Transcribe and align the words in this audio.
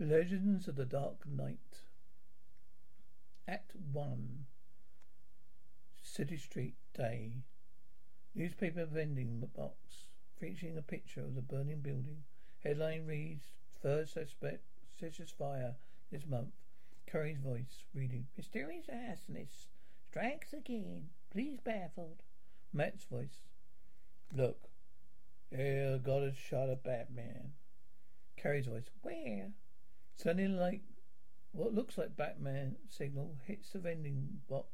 Legends 0.00 0.66
of 0.66 0.76
the 0.76 0.86
Dark 0.86 1.26
Knight. 1.30 1.82
Act 3.46 3.72
1 3.92 4.46
City 6.02 6.38
Street 6.38 6.76
Day. 6.94 7.42
Newspaper 8.34 8.86
vending 8.86 9.46
box 9.54 10.06
featuring 10.38 10.78
a 10.78 10.82
picture 10.82 11.20
of 11.20 11.34
the 11.34 11.42
burning 11.42 11.80
building. 11.80 12.24
Headline 12.64 13.04
reads 13.04 13.48
Third 13.82 14.08
suspect 14.08 14.64
suspicious 14.80 15.30
fire 15.30 15.74
this 16.10 16.26
month. 16.26 16.54
Carrie's 17.06 17.40
voice 17.40 17.84
reading 17.94 18.26
Mysterious 18.38 18.86
arsonist 18.86 19.66
strikes 20.08 20.54
again. 20.54 21.10
Please 21.30 21.60
baffled. 21.60 22.22
Matt's 22.72 23.04
voice. 23.04 23.42
Look. 24.32 24.70
Yeah, 25.52 25.98
got 25.98 26.22
a 26.22 26.32
shot 26.32 26.70
at 26.70 26.82
Batman. 26.82 27.52
Carrie's 28.38 28.66
voice. 28.66 28.88
Where? 29.02 29.50
Suddenly, 30.22 30.48
like 30.48 30.82
what 31.52 31.72
looks 31.72 31.96
like 31.96 32.14
Batman 32.14 32.76
signal 32.90 33.38
hits 33.46 33.70
the 33.70 33.78
vending 33.78 34.42
box 34.50 34.68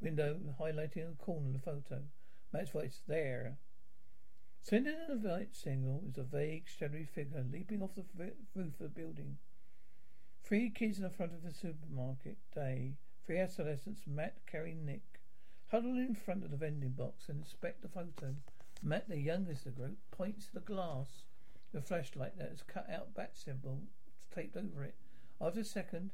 window, 0.00 0.40
highlighting 0.60 1.12
a 1.12 1.24
corner 1.24 1.46
of 1.46 1.52
the 1.52 1.58
photo. 1.60 2.02
Matt's 2.52 2.70
voice, 2.70 3.02
there. 3.06 3.58
Sending 4.60 4.94
in 5.08 5.22
the 5.22 5.28
light 5.28 5.54
signal 5.54 6.02
is 6.08 6.18
a 6.18 6.24
vague, 6.24 6.64
shadowy 6.66 7.04
figure 7.04 7.44
leaping 7.48 7.80
off 7.80 7.94
the 7.94 8.32
roof 8.56 8.72
of 8.74 8.78
the 8.80 8.88
building. 8.88 9.36
Three 10.42 10.68
kids 10.68 10.98
in 10.98 11.04
the 11.04 11.10
front 11.10 11.32
of 11.32 11.44
the 11.44 11.54
supermarket. 11.54 12.38
Day. 12.52 12.94
Three 13.24 13.38
adolescents, 13.38 14.02
Matt, 14.04 14.38
Carrie, 14.46 14.74
Nick, 14.74 15.20
huddled 15.68 15.96
in 15.96 16.16
front 16.16 16.42
of 16.42 16.50
the 16.50 16.56
vending 16.56 16.90
box 16.90 17.28
and 17.28 17.38
inspect 17.38 17.82
the 17.82 17.88
photo. 17.88 18.34
Matt, 18.82 19.08
the 19.08 19.16
youngest 19.16 19.64
of 19.64 19.76
the 19.76 19.80
group, 19.80 19.98
points 20.10 20.46
to 20.46 20.54
the 20.54 20.60
glass, 20.60 21.22
the 21.72 21.80
flashlight 21.80 22.36
that 22.36 22.50
has 22.50 22.62
cut 22.62 22.90
out 22.90 23.14
bat 23.14 23.36
symbol 23.36 23.82
taped 24.34 24.56
over 24.56 24.84
it. 24.84 24.94
After 25.40 25.60
a 25.60 25.64
second, 25.64 26.10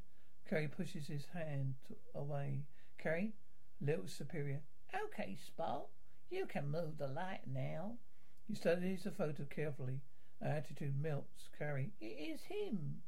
Carrie 0.48 0.69
pushes 0.69 1.06
his 1.06 1.26
hand 1.32 1.75
away. 2.14 2.64
Carrie, 2.98 3.32
little 3.81 4.08
superior. 4.08 4.60
Okay, 5.06 5.36
Spot. 5.47 5.86
You 6.30 6.47
can 6.47 6.70
move 6.70 6.98
the 6.98 7.09
light 7.09 7.42
now. 7.47 7.94
He 8.47 8.54
studies 8.54 9.04
the 9.04 9.10
photo 9.10 9.44
carefully. 9.44 10.00
Her 10.42 10.48
attitude 10.48 11.00
melts. 11.00 11.48
Carrie, 11.59 11.92
it 12.00 12.04
is 12.04 12.42
him. 12.42 13.03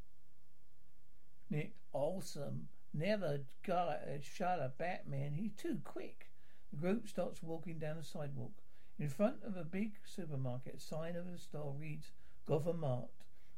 Nick, 1.50 1.74
awesome. 1.92 2.68
Never 2.94 3.40
got 3.66 4.00
a 4.06 4.20
shot 4.22 4.58
of 4.58 4.78
Batman. 4.78 5.34
He's 5.34 5.52
too 5.52 5.78
quick. 5.84 6.30
The 6.70 6.76
group 6.76 7.08
starts 7.08 7.42
walking 7.42 7.78
down 7.78 7.96
the 7.96 8.02
sidewalk. 8.02 8.52
In 8.98 9.08
front 9.08 9.36
of 9.44 9.56
a 9.56 9.64
big 9.64 9.94
supermarket, 10.04 10.76
a 10.76 10.80
sign 10.80 11.16
of 11.16 11.30
the 11.30 11.38
store 11.38 11.74
reads 11.78 12.12
Gotham 12.46 12.80
Mart. 12.80 13.10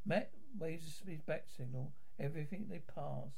Matt 0.06 0.30
waves 0.58 1.02
his 1.06 1.20
back 1.22 1.44
signal. 1.56 1.92
Everything 2.18 2.66
they 2.68 2.78
pass. 2.94 3.30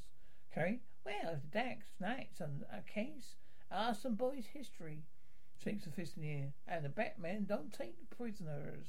Carrie, 0.53 0.81
well, 1.05 1.39
the 1.41 1.59
Dark 1.59 1.79
Knight's 1.99 2.41
on 2.41 2.65
a 2.71 2.81
case. 2.81 3.35
Ask 3.71 4.01
some 4.01 4.15
boy's 4.15 4.45
history. 4.53 5.03
Shakes 5.63 5.87
a 5.87 5.91
fist 5.91 6.17
in 6.17 6.23
the 6.23 6.31
air. 6.31 6.53
And 6.67 6.85
the 6.85 6.89
Batman 6.89 7.45
don't 7.45 7.73
take 7.73 7.99
the 7.99 8.15
prisoners. 8.15 8.87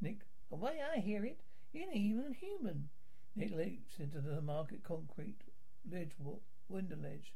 Nick, 0.00 0.20
the 0.50 0.56
way 0.56 0.80
I 0.80 1.00
hear 1.00 1.24
it, 1.24 1.40
you 1.72 1.82
ain't 1.82 1.94
even 1.94 2.34
human. 2.34 2.88
Nick 3.36 3.54
leaps 3.54 3.98
into 3.98 4.20
the 4.20 4.40
market 4.40 4.82
concrete 4.82 5.42
ledge 5.90 6.12
window 6.68 6.96
ledge. 6.96 7.34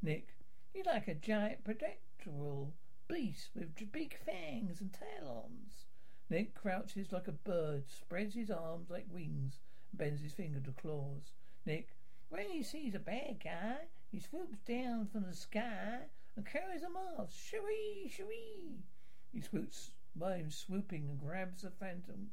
Nick, 0.00 0.28
you're 0.74 0.84
like 0.84 1.08
a 1.08 1.14
giant 1.14 1.64
predictable 1.64 2.72
beast 3.08 3.50
with 3.54 3.92
big 3.92 4.16
fangs 4.24 4.80
and 4.80 4.92
talons. 4.92 5.86
Nick 6.30 6.54
crouches 6.54 7.12
like 7.12 7.28
a 7.28 7.32
bird, 7.32 7.84
spreads 7.90 8.34
his 8.34 8.50
arms 8.50 8.88
like 8.88 9.06
wings, 9.12 9.58
bends 9.92 10.22
his 10.22 10.32
finger 10.32 10.60
to 10.60 10.72
claws. 10.72 11.32
Nick, 11.66 11.88
when 12.28 12.48
he 12.48 12.62
sees 12.62 12.94
a 12.94 12.98
bad 12.98 13.42
guy, 13.42 13.76
he 14.10 14.18
swoops 14.18 14.58
down 14.66 15.06
from 15.06 15.24
the 15.24 15.34
sky 15.34 16.00
and 16.36 16.46
carries 16.46 16.82
him 16.82 16.96
off. 16.96 17.32
Shoo-wee, 17.34 18.10
shoo-wee. 18.14 18.84
He 19.32 19.40
swoops 19.40 19.92
by 20.16 20.36
him 20.36 20.50
swooping 20.50 21.08
and 21.08 21.18
grabs 21.18 21.62
the 21.62 21.70
phantom 21.70 22.30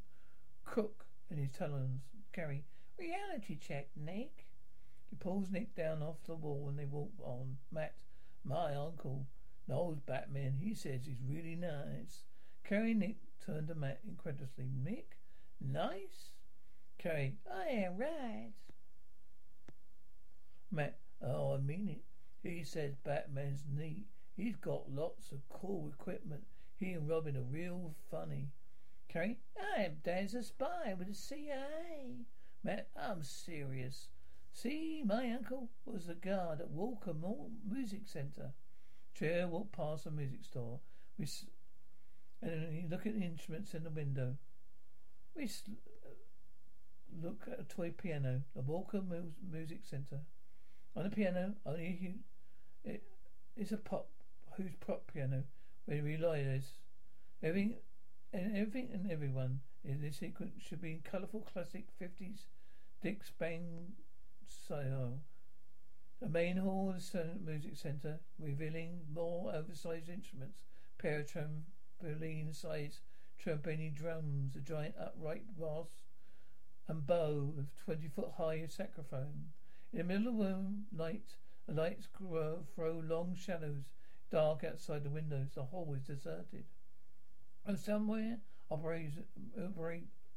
crook 0.69 1.05
in 1.31 1.37
his 1.37 1.51
talons. 1.51 2.01
Carrie, 2.31 2.63
reality 2.97 3.57
check, 3.57 3.89
Nick. 3.95 4.45
He 5.09 5.15
pulls 5.15 5.49
Nick 5.49 5.75
down 5.75 6.03
off 6.03 6.23
the 6.25 6.35
wall 6.35 6.67
and 6.69 6.77
they 6.77 6.85
walk 6.85 7.13
on. 7.23 7.57
Matt, 7.71 7.95
my 8.43 8.75
uncle, 8.75 9.25
knows 9.67 9.99
Batman. 9.99 10.57
He 10.59 10.75
says 10.75 11.05
he's 11.05 11.23
really 11.27 11.55
nice. 11.55 12.23
Carrie 12.63 12.93
Nick 12.93 13.17
turned 13.43 13.67
to 13.69 13.75
Matt 13.75 14.01
incredulously. 14.07 14.69
Nick? 14.83 15.17
Nice? 15.59 16.29
Carrie, 16.99 17.37
I 17.49 17.67
am 17.69 17.97
right. 17.97 18.51
Matt, 20.69 20.97
oh, 21.21 21.53
I 21.53 21.57
mean 21.57 21.87
it. 21.87 22.03
He 22.43 22.65
says 22.65 22.93
Batman's 23.05 23.63
neat. 23.73 24.05
He's 24.35 24.57
got 24.57 24.91
lots 24.91 25.31
of 25.31 25.47
cool 25.47 25.89
equipment. 25.97 26.43
He 26.77 26.91
and 26.91 27.07
Robin 27.07 27.37
are 27.37 27.41
real 27.41 27.95
funny. 28.11 28.49
Carrie, 29.07 29.39
I 29.77 29.83
am 29.83 29.97
Dad's 30.03 30.33
a 30.33 30.43
spy 30.43 30.93
with 30.97 31.07
the 31.07 31.13
CIA. 31.13 32.25
Matt, 32.63 32.89
I'm 32.97 33.23
serious. 33.23 34.09
See, 34.51 35.01
my 35.05 35.31
uncle 35.31 35.69
was 35.85 36.07
the 36.07 36.15
guard 36.15 36.59
at 36.59 36.69
Walker 36.69 37.13
Mall 37.13 37.49
Music 37.65 38.01
Center. 38.07 38.51
Chair 39.13 39.47
walked 39.47 39.71
past 39.71 40.05
a 40.05 40.11
music 40.11 40.43
store. 40.43 40.81
We 41.17 41.27
and 42.41 42.51
then 42.51 42.73
you 42.73 42.89
look 42.89 43.05
at 43.05 43.17
the 43.17 43.25
instruments 43.25 43.73
in 43.73 43.85
the 43.85 43.89
window. 43.89 44.35
We 45.33 45.49
look 47.21 47.47
at 47.51 47.59
a 47.59 47.63
toy 47.63 47.91
piano, 47.91 48.41
the 48.55 48.61
Walker 48.61 49.01
Music 49.51 49.81
Center. 49.83 50.21
On 50.95 51.03
the 51.03 51.09
piano, 51.09 51.53
only 51.65 52.15
it 52.83 53.03
is 53.55 53.71
a 53.71 53.77
pop, 53.77 54.09
whose 54.57 54.75
pop 54.79 55.11
piano. 55.13 55.43
Where 55.85 56.03
we 56.03 56.09
realize 56.09 56.73
everything 57.41 57.75
and 58.31 58.55
everything 58.55 58.89
and 58.93 59.11
everyone 59.11 59.61
in 59.83 60.01
this 60.01 60.17
sequence 60.17 60.61
should 60.61 60.81
be 60.81 60.91
in 60.91 60.99
colourful 61.01 61.47
classic 61.51 61.85
fifties 61.97 62.45
Dick 63.01 63.23
Sprang 63.23 63.93
style. 64.47 65.19
The 66.19 66.29
main 66.29 66.57
hall 66.57 66.93
of 66.95 67.11
the 67.11 67.37
Music 67.43 67.77
Center, 67.77 68.19
revealing 68.37 68.99
more 69.13 69.53
oversized 69.53 70.09
instruments, 70.09 70.59
pair 70.97 71.19
of 71.19 71.27
Berlin 72.01 72.53
size 72.53 72.99
trombone 73.37 73.93
drums, 73.95 74.55
a 74.55 74.59
giant 74.59 74.95
upright 74.99 75.55
brass 75.57 75.87
and 76.89 77.05
bow 77.05 77.53
of 77.57 77.67
20 77.85 78.07
foot 78.09 78.31
high 78.37 78.65
saxophone. 78.67 79.51
In 79.93 79.99
the 79.99 80.03
middle 80.03 80.27
of 80.27 80.37
the 80.37 80.43
room, 80.43 80.85
night, 80.91 81.35
the 81.67 81.75
lights 81.75 82.07
grow, 82.07 82.65
throw 82.75 83.01
long 83.05 83.35
shadows 83.35 83.91
dark 84.31 84.63
outside 84.63 85.03
the 85.03 85.09
windows. 85.09 85.49
The 85.53 85.63
hall 85.63 85.95
is 85.95 86.01
deserted. 86.01 86.65
And 87.65 87.77
somewhere, 87.77 88.39
opera, 88.71 89.01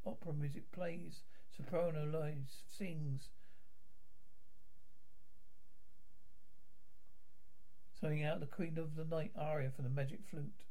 opera, 0.04 0.32
music 0.34 0.70
plays, 0.72 1.22
soprano 1.56 2.04
lies, 2.04 2.62
sings. 2.69 3.31
Singing 7.99 8.25
out 8.25 8.40
the 8.40 8.46
Queen 8.46 8.76
of 8.76 8.96
the 8.96 9.04
Night 9.04 9.32
aria 9.38 9.70
from 9.75 9.84
the 9.84 9.90
Magic 9.90 10.20
Flute. 10.28 10.64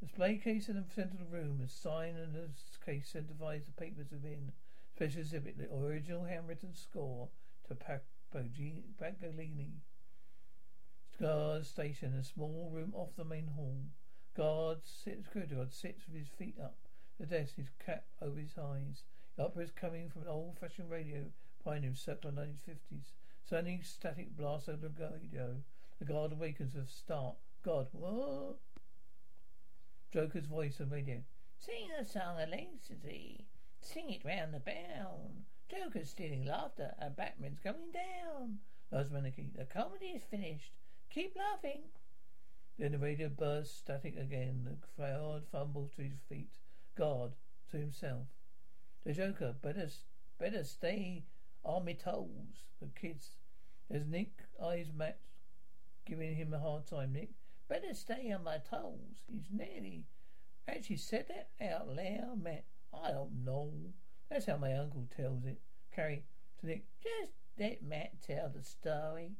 Display 0.00 0.36
case 0.36 0.68
in 0.68 0.76
the 0.76 0.84
centre 0.94 1.16
of 1.20 1.30
the 1.30 1.36
room. 1.36 1.60
A 1.64 1.68
sign 1.68 2.14
in 2.16 2.32
the 2.32 2.50
case 2.84 3.12
identifies 3.16 3.64
the 3.66 3.72
papers 3.72 4.12
within. 4.12 4.52
Special 4.98 5.20
exhibit, 5.20 5.56
the 5.56 5.72
original 5.72 6.24
handwritten 6.24 6.74
score 6.74 7.28
to 7.68 7.76
Pagliacci. 7.76 8.82
Guard 11.20 11.64
station, 11.64 12.14
in 12.14 12.18
a 12.18 12.24
small 12.24 12.68
room 12.74 12.92
off 12.96 13.14
the 13.16 13.24
main 13.24 13.46
hall. 13.46 13.84
Guard 14.36 14.78
sits, 14.82 15.26
security 15.26 15.54
guard 15.54 15.72
sits 15.72 16.02
with 16.08 16.16
his 16.16 16.26
feet 16.36 16.56
up. 16.60 16.74
The 17.20 17.26
desk, 17.26 17.54
his 17.54 17.70
cap 17.78 18.06
over 18.20 18.40
his 18.40 18.58
eyes. 18.58 19.04
The 19.36 19.44
opera 19.44 19.62
is 19.62 19.70
coming 19.70 20.10
from 20.10 20.22
an 20.22 20.28
old-fashioned 20.28 20.90
radio 20.90 21.26
behind 21.62 21.84
him, 21.84 21.94
circa 21.94 22.32
1950s. 22.32 23.12
Suddenly, 23.48 23.82
static 23.84 24.36
blast 24.36 24.68
over 24.68 24.88
the 24.88 25.10
radio. 25.12 25.62
The 26.00 26.06
guard 26.06 26.32
awakens 26.32 26.74
with 26.74 26.86
a 26.86 26.88
start. 26.88 27.36
God, 27.64 27.86
what? 27.92 28.56
Joker's 30.12 30.46
voice 30.46 30.80
on 30.80 30.90
radio. 30.90 31.22
Sing 31.60 31.86
a 32.00 32.04
song 32.04 32.40
electricity. 32.40 33.46
Sing 33.80 34.10
it 34.10 34.24
round 34.24 34.54
the 34.54 34.60
bound. 34.60 35.44
Joker's 35.70 36.10
stealing 36.10 36.44
laughter 36.44 36.94
and 36.98 37.16
Batman's 37.16 37.58
going 37.58 37.92
down. 37.92 38.58
Lars 38.90 39.10
Maniki. 39.10 39.54
The 39.54 39.64
comedy 39.64 40.06
is 40.06 40.22
finished. 40.30 40.72
Keep 41.10 41.36
laughing. 41.36 41.82
Then 42.78 42.92
the 42.92 42.98
radio 42.98 43.28
bursts 43.28 43.78
static 43.78 44.16
again. 44.16 44.64
The 44.64 44.76
crowd 44.96 45.42
fumbles 45.50 45.90
to 45.96 46.02
his 46.02 46.20
feet. 46.28 46.58
God 46.96 47.34
to 47.70 47.76
himself. 47.76 48.26
The 49.04 49.12
Joker 49.12 49.54
better 49.60 49.88
better 50.38 50.64
stay 50.64 51.24
on 51.64 51.84
me 51.84 51.94
toes. 51.94 52.64
The 52.80 52.88
kids. 52.98 53.36
As 53.90 54.06
Nick 54.06 54.44
eyes 54.62 54.92
Matt 54.94 55.18
giving 56.08 56.34
him 56.34 56.54
a 56.54 56.58
hard 56.58 56.86
time. 56.86 57.12
Nick, 57.12 57.30
better 57.68 57.92
stay 57.92 58.32
on 58.32 58.44
my 58.44 58.58
toes. 58.58 59.24
He's 59.26 59.50
nearly 59.50 60.04
actually 60.66 60.96
said 60.96 61.26
that 61.28 61.50
out 61.64 61.88
loud, 61.88 62.42
Matt. 62.42 62.64
I 62.92 63.10
don't 63.10 63.44
know. 63.44 63.72
That's 64.30 64.46
how 64.46 64.56
my 64.56 64.74
uncle 64.74 65.06
tells 65.16 65.44
it. 65.44 65.60
Carrie 65.94 66.24
to 66.60 66.66
Nick, 66.66 66.84
just 67.02 67.32
let 67.58 67.82
Matt 67.82 68.22
tell 68.22 68.48
the 68.48 68.62
story. 68.62 69.32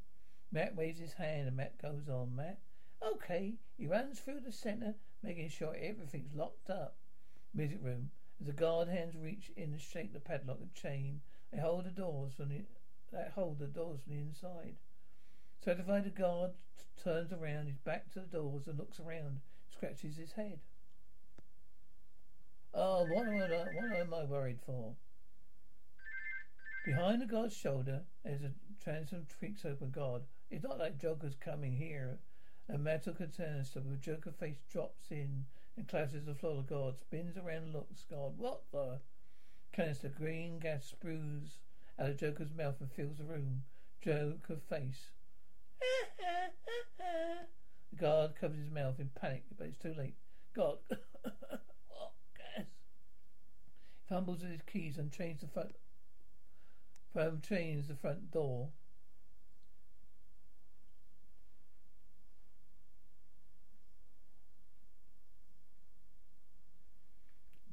Matt 0.51 0.75
waves 0.77 0.99
his 0.99 1.13
hand 1.13 1.49
and 1.49 1.57
Matt 1.57 1.81
goes 1.81 2.09
on. 2.09 2.35
Matt, 2.35 2.59
okay. 3.03 3.55
He 3.77 3.87
runs 3.87 4.21
through 4.21 4.41
the 4.41 4.53
centre, 4.53 4.95
making 5.23 5.51
sure 5.51 5.75
everything's 5.75 6.35
locked 6.35 6.71
up. 6.71 6.97
Music 7.55 7.79
room. 7.83 8.11
As 8.41 8.47
the 8.47 8.53
guard 8.53 8.89
hands 8.89 9.17
reach 9.17 9.51
in 9.57 9.73
and 9.73 9.81
shake 9.81 10.13
the 10.13 10.21
padlock 10.21 10.61
and 10.61 10.73
chain, 10.73 11.21
they 11.51 11.59
hold 11.59 11.85
the 11.85 11.91
doors 11.91 12.35
from 12.35 12.51
the 12.51 12.65
that 13.13 13.33
hold 13.35 13.59
the 13.59 13.67
doors 13.67 14.01
from 14.03 14.13
the 14.13 14.21
inside. 14.21 14.77
Certified 15.65 16.05
the 16.05 16.11
guard 16.11 16.53
turns 17.03 17.33
around, 17.33 17.67
his 17.67 17.79
back 17.79 18.11
to 18.13 18.21
the 18.21 18.27
doors 18.27 18.69
and 18.69 18.79
looks 18.79 19.01
around, 19.01 19.41
scratches 19.71 20.17
his 20.17 20.33
head. 20.33 20.61
Oh, 22.75 23.05
what 23.05 23.27
am 23.27 23.37
I, 23.37 23.45
uh, 23.45 23.65
what 23.73 24.01
am 24.01 24.15
I 24.15 24.25
worried 24.25 24.61
for? 24.65 24.95
Behind 26.85 27.21
the 27.21 27.27
guard's 27.27 27.57
shoulder, 27.57 28.03
as 28.25 28.43
a 28.43 28.53
transom 28.83 29.27
creaks 29.39 29.65
open, 29.65 29.91
guard. 29.91 30.23
It's 30.51 30.65
not 30.65 30.79
like 30.79 30.99
Joker's 31.01 31.35
coming 31.35 31.73
here. 31.73 32.19
A 32.71 32.79
metal 32.79 33.15
canister 33.15 33.81
with 33.81 34.01
Joker 34.01 34.33
face 34.33 34.61
drops 34.71 35.11
in 35.11 35.47
and 35.77 35.89
clashes 35.89 36.27
the 36.27 36.35
floor. 36.35 36.57
The 36.57 36.75
guard 36.75 36.99
spins 36.99 37.37
around 37.37 37.73
looks. 37.73 38.05
God, 38.11 38.37
what 38.37 38.63
the? 38.73 39.01
Canister, 39.73 40.09
green 40.09 40.59
gas 40.59 40.93
sprues 40.93 41.59
out 41.99 42.11
of 42.11 42.19
Joker's 42.19 42.53
mouth 42.53 42.81
and 42.81 42.93
fills 42.93 43.19
the 43.19 43.25
room. 43.25 43.65
Joker 44.03 44.57
face. 44.69 45.11
the 47.91 47.97
guard 47.97 48.35
covers 48.39 48.59
his 48.59 48.71
mouth 48.71 49.01
in 49.01 49.11
panic, 49.15 49.45
but 49.57 49.69
it's 49.69 49.79
too 49.79 49.95
late. 49.95 50.17
God. 50.55 50.79
fumbles 54.09 54.43
with 54.43 54.53
his 54.53 54.63
keys 54.63 54.97
and 54.97 55.13
chains 55.13 55.41
the 55.41 55.47
front. 55.47 55.77
From 57.13 57.41
chains 57.41 57.89
the 57.89 57.95
front 57.95 58.31
door. 58.31 58.71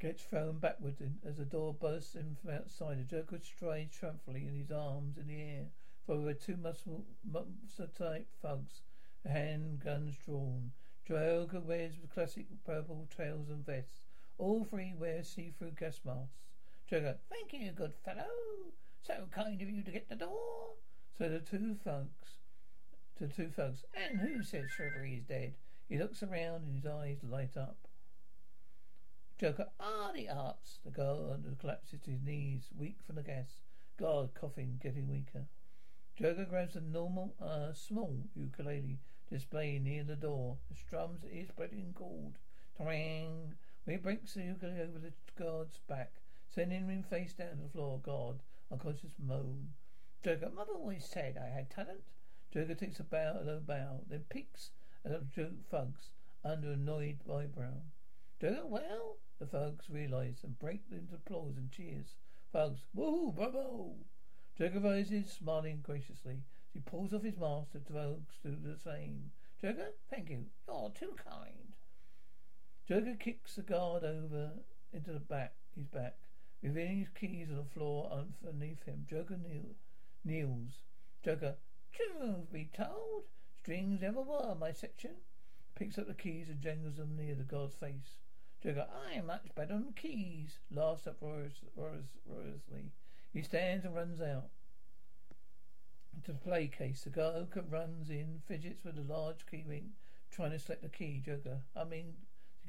gets 0.06 0.24
thrown 0.24 0.60
backwards 0.60 1.02
as 1.28 1.38
the 1.38 1.46
door 1.46 1.74
bursts 1.74 2.14
in 2.14 2.36
from 2.36 2.52
outside. 2.52 3.00
The 3.00 3.04
Joker 3.04 3.40
strides 3.40 3.98
triumphantly 3.98 4.46
in 4.48 4.54
his 4.54 4.70
arms 4.70 5.18
in 5.18 5.26
the 5.26 5.42
air, 5.42 5.66
followed 6.06 6.26
by 6.26 6.34
two 6.34 6.58
muscle, 6.58 7.06
monster-type 7.24 8.28
thugs, 8.40 8.82
handguns 9.28 10.16
drawn. 10.24 10.74
Joker 11.08 11.60
wears 11.60 11.94
the 12.00 12.08
classic 12.08 12.46
purple 12.64 13.08
tails 13.18 13.50
and 13.50 13.66
vests. 13.66 14.05
All 14.38 14.64
three 14.64 14.94
wear 14.98 15.24
see-through 15.24 15.72
gas 15.80 16.00
masks. 16.06 16.36
Joker, 16.90 17.18
thank 17.30 17.54
you, 17.54 17.72
good 17.72 17.94
fellow. 18.04 18.28
So 19.02 19.14
kind 19.32 19.62
of 19.62 19.70
you 19.70 19.84
to 19.84 19.92
get 19.92 20.10
the 20.10 20.16
door. 20.16 20.74
So 21.18 21.30
the 21.30 21.40
two 21.40 21.76
thugs, 21.84 22.40
to 23.18 23.28
two 23.28 23.50
thugs, 23.56 23.86
and 23.94 24.20
who 24.20 24.44
says 24.44 24.66
Trevor 24.76 25.06
is 25.06 25.24
dead? 25.24 25.54
He 25.88 25.98
looks 25.98 26.22
around 26.22 26.64
and 26.64 26.76
his 26.76 26.86
eyes 26.86 27.20
light 27.24 27.56
up. 27.56 27.78
Joker, 29.40 29.68
ah, 29.80 30.12
the 30.14 30.30
arts. 30.30 30.80
The 30.84 30.92
guard 30.92 31.44
collapses 31.60 32.00
to 32.02 32.12
his 32.12 32.22
knees, 32.22 32.70
weak 32.78 32.98
from 33.06 33.16
the 33.16 33.24
gas. 33.24 33.62
Guard 33.98 34.34
coughing, 34.34 34.80
getting 34.82 35.10
weaker. 35.10 35.46
Joker 36.18 36.46
grabs 36.46 36.76
a 36.76 36.82
normal, 36.82 37.36
uh, 37.42 37.74
small 37.74 38.16
ukulele 38.36 39.00
displaying 39.30 39.84
near 39.84 40.04
the 40.04 40.16
door. 40.16 40.58
Strums 40.74 41.24
is 41.32 41.50
spreading 41.50 41.94
chord. 41.94 42.38
Twang! 42.78 43.56
He 43.88 43.98
breaks 43.98 44.34
the 44.34 44.44
ukulele 44.44 44.82
over 44.82 44.98
the 44.98 45.14
guard's 45.38 45.78
back, 45.88 46.14
sending 46.50 46.90
him 46.90 47.04
face 47.04 47.34
down 47.34 47.58
to 47.58 47.64
the 47.64 47.70
floor. 47.70 48.00
Guard, 48.00 48.38
unconscious 48.72 49.14
moan. 49.20 49.74
Joker, 50.24 50.50
mother 50.50 50.74
always 50.74 51.06
said 51.06 51.38
I 51.38 51.50
had 51.50 51.70
talent. 51.70 52.02
Joker 52.52 52.74
takes 52.74 53.00
a 53.00 53.04
bow, 53.04 53.38
a 53.40 53.44
low 53.44 53.60
bow, 53.60 54.02
then 54.08 54.26
peeks 54.30 54.72
at 55.06 55.12
the 55.12 55.20
joke 55.36 55.70
thugs 55.70 56.10
under 56.44 56.72
annoyed 56.72 57.20
eyebrow. 57.32 57.82
Joker, 58.42 58.66
well? 58.66 59.18
The 59.38 59.46
thugs 59.46 59.90
realize 59.90 60.44
and 60.44 60.58
break 60.58 60.82
into 60.92 61.14
applause 61.14 61.58
and 61.58 61.72
cheers. 61.72 62.16
Thugs, 62.52 62.86
woohoo, 62.96 63.36
bravo! 63.36 63.94
Joker 64.58 64.80
rises, 64.80 65.30
smiling 65.30 65.82
graciously. 65.84 66.42
He 66.74 66.80
pulls 66.80 67.14
off 67.14 67.24
his 67.24 67.38
mask. 67.38 67.74
The 67.74 67.82
thugs 67.82 68.40
do 68.42 68.56
the 68.56 68.78
same. 68.78 69.32
Joker, 69.62 69.94
thank 70.10 70.30
you. 70.30 70.46
You're 70.68 70.92
too 70.98 71.16
kind. 71.24 71.65
Joker 72.88 73.16
kicks 73.20 73.56
the 73.56 73.64
guard 73.64 74.04
over 74.04 74.52
into 74.94 75.12
the 75.12 75.20
back, 75.20 75.54
his 75.76 75.88
back, 75.88 76.16
revealing 76.62 77.00
his 77.00 77.10
keys 77.10 77.50
on 77.50 77.58
the 77.58 77.64
floor 77.64 78.12
underneath 78.12 78.84
him. 78.86 79.06
Joker 79.10 79.38
kneel, 79.38 79.76
kneels. 80.24 80.82
Joker, 81.24 81.56
truth 81.92 82.52
be 82.54 82.70
told, 82.76 83.24
strings 83.58 84.04
ever 84.04 84.22
were 84.22 84.56
my 84.60 84.72
section. 84.72 85.12
Picks 85.74 85.98
up 85.98 86.08
the 86.08 86.14
keys 86.14 86.48
and 86.48 86.62
jangles 86.62 86.98
them 86.98 87.18
near 87.18 87.36
the 87.36 87.44
guard's 87.44 87.76
face. 87.76 88.20
Joker, 88.64 88.88
I'm 89.12 89.26
much 89.26 89.54
better 89.56 89.74
than 89.74 89.94
keys. 89.96 90.60
Laughs 90.72 91.08
uproariously. 91.08 92.92
He 93.34 93.42
stands 93.42 93.84
and 93.84 93.96
runs 93.96 94.22
out. 94.22 94.50
To 96.24 96.32
the 96.32 96.38
play 96.38 96.68
case, 96.68 97.04
the 97.04 97.10
Joker 97.10 97.64
runs 97.70 98.10
in, 98.10 98.42
fidgets 98.48 98.86
with 98.86 98.98
a 98.98 99.02
large 99.02 99.46
key 99.50 99.66
ring, 99.68 99.92
trying 100.32 100.52
to 100.52 100.60
select 100.60 100.84
the 100.84 100.90
key. 100.90 101.22
Joker, 101.26 101.60
I 101.76 101.84
mean, 101.84 102.14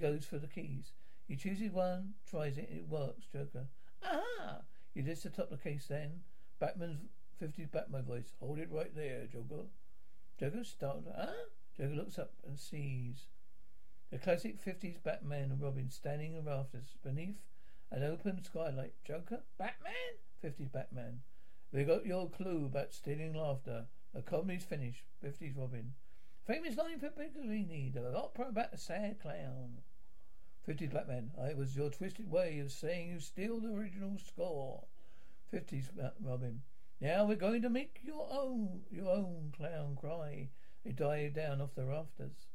goes 0.00 0.24
for 0.24 0.38
the 0.38 0.46
keys. 0.46 0.92
He 1.26 1.36
chooses 1.36 1.72
one, 1.72 2.14
tries 2.28 2.56
it, 2.56 2.68
it 2.70 2.88
works. 2.88 3.26
Joker, 3.32 3.66
aha! 4.04 4.62
He 4.94 5.02
lifts 5.02 5.24
the 5.24 5.30
top 5.30 5.50
of 5.50 5.62
the 5.62 5.70
case 5.70 5.86
then. 5.88 6.20
Batman's 6.58 7.00
50s 7.42 7.70
Batman 7.70 8.04
voice. 8.04 8.32
Hold 8.40 8.58
it 8.58 8.70
right 8.70 8.94
there, 8.94 9.26
Joker. 9.26 9.66
Joker 10.38 10.64
startled. 10.64 11.12
Huh? 11.14 11.32
Joker 11.76 11.94
looks 11.94 12.18
up 12.18 12.32
and 12.46 12.58
sees 12.58 13.26
the 14.10 14.18
classic 14.18 14.64
50s 14.64 15.02
Batman 15.02 15.50
and 15.50 15.60
Robin 15.60 15.90
standing 15.90 16.34
in 16.34 16.44
the 16.44 16.50
rafters 16.50 16.94
beneath 17.02 17.42
an 17.90 18.04
open 18.04 18.42
skylight. 18.42 18.94
Joker? 19.04 19.40
Batman? 19.58 19.92
50s 20.44 20.72
Batman. 20.72 21.20
We 21.72 21.84
got 21.84 22.06
your 22.06 22.30
clue 22.30 22.66
about 22.66 22.94
stealing 22.94 23.34
laughter. 23.34 23.86
The 24.14 24.22
comedy's 24.22 24.64
finished. 24.64 25.04
50s 25.22 25.58
Robin. 25.58 25.92
Famous 26.46 26.76
line 26.76 27.00
for 27.00 27.10
Pagliacci, 27.10 27.92
the 27.92 28.16
opera 28.16 28.46
about 28.50 28.72
a 28.72 28.78
sad 28.78 29.18
clown. 29.18 29.78
50s 30.68 30.92
Batman. 30.92 31.32
It 31.38 31.56
was 31.56 31.74
your 31.74 31.90
twisted 31.90 32.30
way 32.30 32.60
of 32.60 32.70
saying 32.70 33.08
you 33.08 33.18
steal 33.18 33.58
the 33.58 33.74
original 33.74 34.16
score. 34.16 34.84
50s 35.52 35.90
Robin. 36.20 36.62
Now 37.00 37.24
we're 37.24 37.34
going 37.34 37.62
to 37.62 37.68
make 37.68 37.98
your 38.04 38.28
own 38.30 38.82
your 38.92 39.10
own 39.10 39.52
clown 39.56 39.96
cry. 40.00 40.50
They 40.84 40.92
dive 40.92 41.34
down 41.34 41.60
off 41.60 41.74
the 41.74 41.84
rafters. 41.84 42.46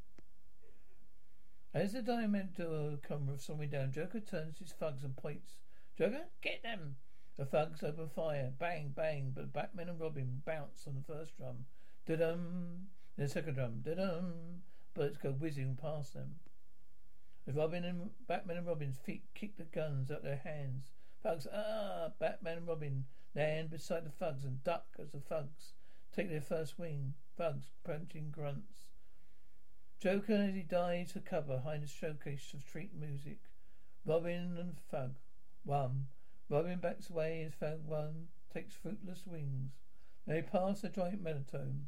As 1.74 1.92
the 1.92 2.02
diamond 2.02 2.56
Diamento 2.58 3.02
come 3.02 3.38
swimming 3.38 3.72
down, 3.72 3.92
Joker 3.92 4.22
turns 4.22 4.60
his 4.60 4.72
thugs 4.72 5.04
and 5.04 5.18
points. 5.18 5.58
Joker, 5.98 6.28
get 6.42 6.64
them! 6.64 6.96
The 7.36 7.44
thugs 7.44 7.84
open 7.84 8.08
fire. 8.08 8.54
Bang, 8.58 8.94
bang, 8.96 9.34
but 9.36 9.52
Batman 9.52 9.90
and 9.90 10.00
Robin 10.00 10.42
bounce 10.46 10.88
on 10.88 10.96
the 10.96 11.14
first 11.14 11.36
drum. 11.36 11.66
Da-dum! 12.06 12.88
Then 13.18 13.28
the 13.28 13.32
second 13.32 13.56
drum. 13.56 13.82
Da-dum! 13.84 14.62
Bullets 14.94 15.18
go 15.18 15.32
whizzing 15.32 15.78
past 15.82 16.14
them. 16.14 16.36
As 17.48 17.56
Robin 17.56 17.84
and 17.84 18.12
Batman 18.28 18.58
and 18.58 18.68
Robin's 18.68 18.98
feet 18.98 19.24
kick 19.34 19.58
the 19.58 19.64
guns 19.64 20.12
out 20.12 20.24
their 20.24 20.38
hands. 20.44 20.92
Thugs, 21.24 21.48
ah! 21.54 22.12
Batman 22.20 22.60
and 22.60 22.68
Robin 22.68 23.06
land 23.36 23.70
beside 23.70 24.06
the 24.06 24.12
thugs 24.12 24.44
and 24.44 24.64
duck 24.64 24.86
as 25.00 25.12
the 25.12 25.20
thugs 25.20 25.74
take 26.16 26.30
their 26.30 26.42
first 26.42 26.78
wing. 26.78 27.14
Thugs 27.38 27.72
punching 27.84 28.32
grunts. 28.32 28.88
Joker 30.00 30.34
as 30.34 30.56
he 30.56 30.64
dives 30.64 31.12
for 31.12 31.20
cover 31.20 31.58
behind 31.58 31.84
a 31.84 31.88
showcase 31.88 32.54
of 32.54 32.62
street 32.62 32.92
music. 33.00 33.40
Robin 34.06 34.58
and 34.58 34.78
Thug. 34.90 35.16
One. 35.64 36.08
Robin 36.50 36.80
backs 36.80 37.10
away 37.10 37.44
as 37.44 37.54
Thug 37.54 37.86
one 37.86 38.28
takes 38.52 38.74
fruitless 38.74 39.28
wings. 39.28 39.74
They 40.26 40.42
pass 40.42 40.84
a 40.84 40.90
giant 40.90 41.22
monotone. 41.22 41.88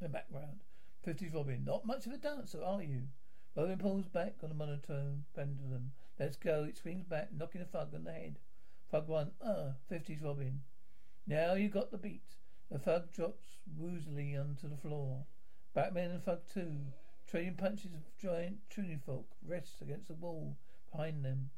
In 0.00 0.06
the 0.06 0.08
background. 0.08 0.60
Fifties 1.02 1.32
Robin. 1.32 1.64
Not 1.64 1.86
much 1.86 2.06
of 2.06 2.12
a 2.12 2.16
dancer, 2.16 2.62
are 2.62 2.82
you? 2.82 3.02
Robin 3.56 3.78
pulls 3.78 4.08
back 4.08 4.34
on 4.42 4.48
the 4.48 4.54
monotone 4.54 5.24
pendulum. 5.34 5.92
Let's 6.18 6.36
go. 6.36 6.64
It 6.64 6.76
swings 6.76 7.04
back, 7.04 7.28
knocking 7.32 7.60
the 7.60 7.66
Thug 7.66 7.94
on 7.94 8.04
the 8.04 8.12
head. 8.12 8.38
Thug 8.90 9.08
one. 9.08 9.30
Uh, 9.40 9.72
fifties 9.88 10.22
Robin. 10.22 10.60
Now 11.26 11.54
you 11.54 11.68
got 11.68 11.90
the 11.90 11.98
beat. 11.98 12.36
The 12.70 12.78
Thug 12.78 13.12
drops 13.12 13.44
woozily 13.80 14.38
onto 14.38 14.68
the 14.68 14.76
floor. 14.76 15.24
Batman 15.74 16.10
and 16.10 16.24
Thug 16.24 16.40
two. 16.52 16.78
Trading 17.26 17.54
punches 17.54 17.94
of 17.94 18.02
giant 18.20 18.58
tuning 18.70 19.00
fork 19.04 19.26
rests 19.46 19.80
against 19.80 20.08
the 20.08 20.14
wall 20.14 20.56
behind 20.90 21.24
them. 21.24 21.50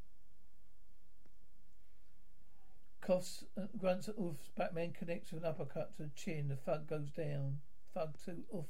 Coughs, 3.00 3.44
uh, 3.56 3.66
grunts, 3.78 4.08
oofs. 4.08 4.48
Batman 4.56 4.92
connects 4.92 5.32
with 5.32 5.42
an 5.42 5.48
uppercut 5.48 5.96
to 5.96 6.04
the 6.04 6.10
chin. 6.16 6.48
The 6.48 6.56
thug 6.56 6.88
goes 6.88 7.10
down. 7.10 7.58
Thug 7.96 8.18
two, 8.22 8.44
oof. 8.54 8.66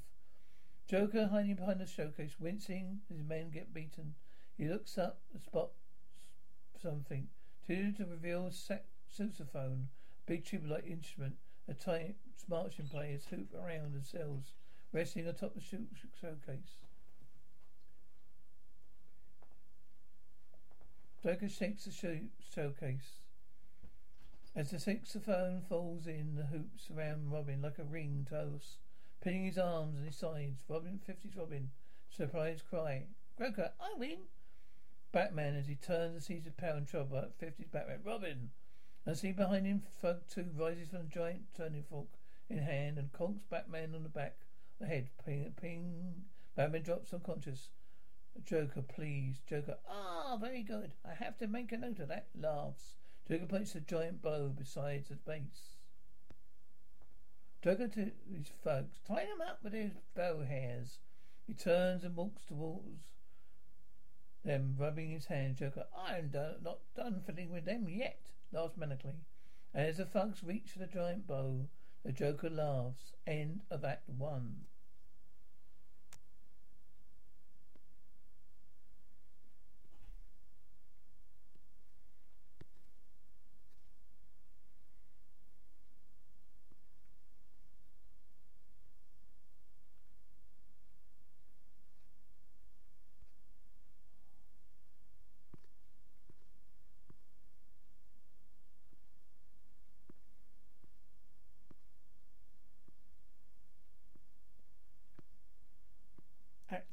Joker 0.86 1.26
hiding 1.26 1.56
behind 1.56 1.80
the 1.80 1.86
showcase, 1.86 2.36
wincing 2.38 3.00
as 3.10 3.16
his 3.16 3.26
men 3.26 3.50
get 3.50 3.74
beaten. 3.74 4.14
He 4.56 4.68
looks 4.68 4.96
up 4.96 5.18
and 5.32 5.42
spots 5.42 5.80
something. 6.80 7.26
To 7.66 7.90
to 7.90 8.04
reveal 8.04 8.52
sax- 8.52 8.86
sousaphone, 9.12 9.86
a 9.86 10.26
big 10.26 10.44
tubular 10.44 10.80
instrument. 10.86 11.34
A 11.66 11.74
tight 11.74 12.14
marching 12.48 12.86
players 12.86 13.26
hoop 13.28 13.52
around 13.52 13.94
themselves, 13.94 14.52
resting 14.92 15.26
atop 15.26 15.56
the 15.56 15.60
showcase. 15.60 16.84
Joker 21.24 21.48
shakes 21.48 21.84
the 21.84 21.90
show- 21.90 22.28
showcase. 22.54 23.18
As 24.54 24.70
the 24.70 24.78
saxophone 24.78 25.62
falls 25.62 26.06
in, 26.06 26.36
the 26.36 26.46
hoops 26.46 26.92
around 26.96 27.32
Robin 27.32 27.60
like 27.60 27.80
a 27.80 27.84
ring 27.84 28.24
toss, 28.30 28.78
pinning 29.26 29.44
his 29.44 29.58
arms 29.58 29.96
and 29.96 30.06
his 30.06 30.16
sides. 30.16 30.62
Robin, 30.68 31.00
50s 31.04 31.36
Robin, 31.36 31.68
surprised 32.10 32.62
cry. 32.70 33.06
Joker, 33.36 33.72
I 33.80 33.88
win! 33.98 34.18
Batman, 35.10 35.56
as 35.56 35.66
he 35.66 35.74
turns 35.74 36.14
and 36.14 36.22
sees 36.22 36.44
the 36.44 36.52
power 36.52 36.76
and 36.76 36.86
trouble 36.86 37.18
at 37.18 37.36
50s 37.36 37.72
Batman. 37.72 37.98
Robin! 38.04 38.50
And 39.04 39.18
see 39.18 39.32
behind 39.32 39.66
him, 39.66 39.82
Thug 40.00 40.18
2 40.30 40.50
rises 40.56 40.90
from 40.90 40.98
the 41.00 41.04
giant 41.08 41.40
turning 41.56 41.82
fork 41.82 42.06
in 42.48 42.58
hand 42.58 42.98
and 42.98 43.10
conks 43.12 43.40
Batman 43.50 43.96
on 43.96 44.04
the 44.04 44.08
back, 44.08 44.36
the 44.78 44.86
head. 44.86 45.08
Ping, 45.24 45.52
ping. 45.60 46.22
Batman 46.54 46.82
drops 46.82 47.12
unconscious. 47.12 47.70
Joker, 48.44 48.82
please. 48.82 49.40
Joker, 49.48 49.78
ah, 49.90 50.36
very 50.40 50.62
good. 50.62 50.92
I 51.04 51.14
have 51.14 51.36
to 51.38 51.48
make 51.48 51.72
a 51.72 51.78
note 51.78 51.98
of 51.98 52.08
that. 52.08 52.26
Laughs. 52.40 52.94
Joker 53.28 53.46
points 53.46 53.74
a 53.74 53.80
giant 53.80 54.22
bow 54.22 54.50
beside 54.56 55.06
the 55.08 55.16
base. 55.16 55.75
Drogo 57.62 57.92
to 57.92 58.12
his 58.30 58.48
thugs, 58.62 59.00
tie 59.06 59.24
them 59.24 59.40
up 59.40 59.62
with 59.62 59.72
his 59.72 59.92
bow 60.14 60.44
hairs. 60.44 60.98
He 61.46 61.54
turns 61.54 62.04
and 62.04 62.14
walks 62.14 62.44
towards 62.44 63.04
them, 64.44 64.76
rubbing 64.78 65.10
his 65.10 65.26
hands. 65.26 65.58
Joker, 65.58 65.86
I 65.96 66.18
am 66.18 66.28
done, 66.28 66.56
not 66.62 66.80
done 66.94 67.22
fiddling 67.24 67.50
with 67.50 67.64
them 67.64 67.88
yet, 67.88 68.30
laughs 68.52 68.76
manically. 68.76 69.24
And 69.74 69.86
as 69.86 69.96
the 69.96 70.04
thugs 70.04 70.42
reach 70.42 70.70
for 70.70 70.78
the 70.78 70.86
giant 70.86 71.26
bow, 71.26 71.68
the 72.04 72.12
Joker 72.12 72.50
laughs. 72.50 73.14
End 73.26 73.62
of 73.70 73.84
Act 73.84 74.08
1. 74.08 74.66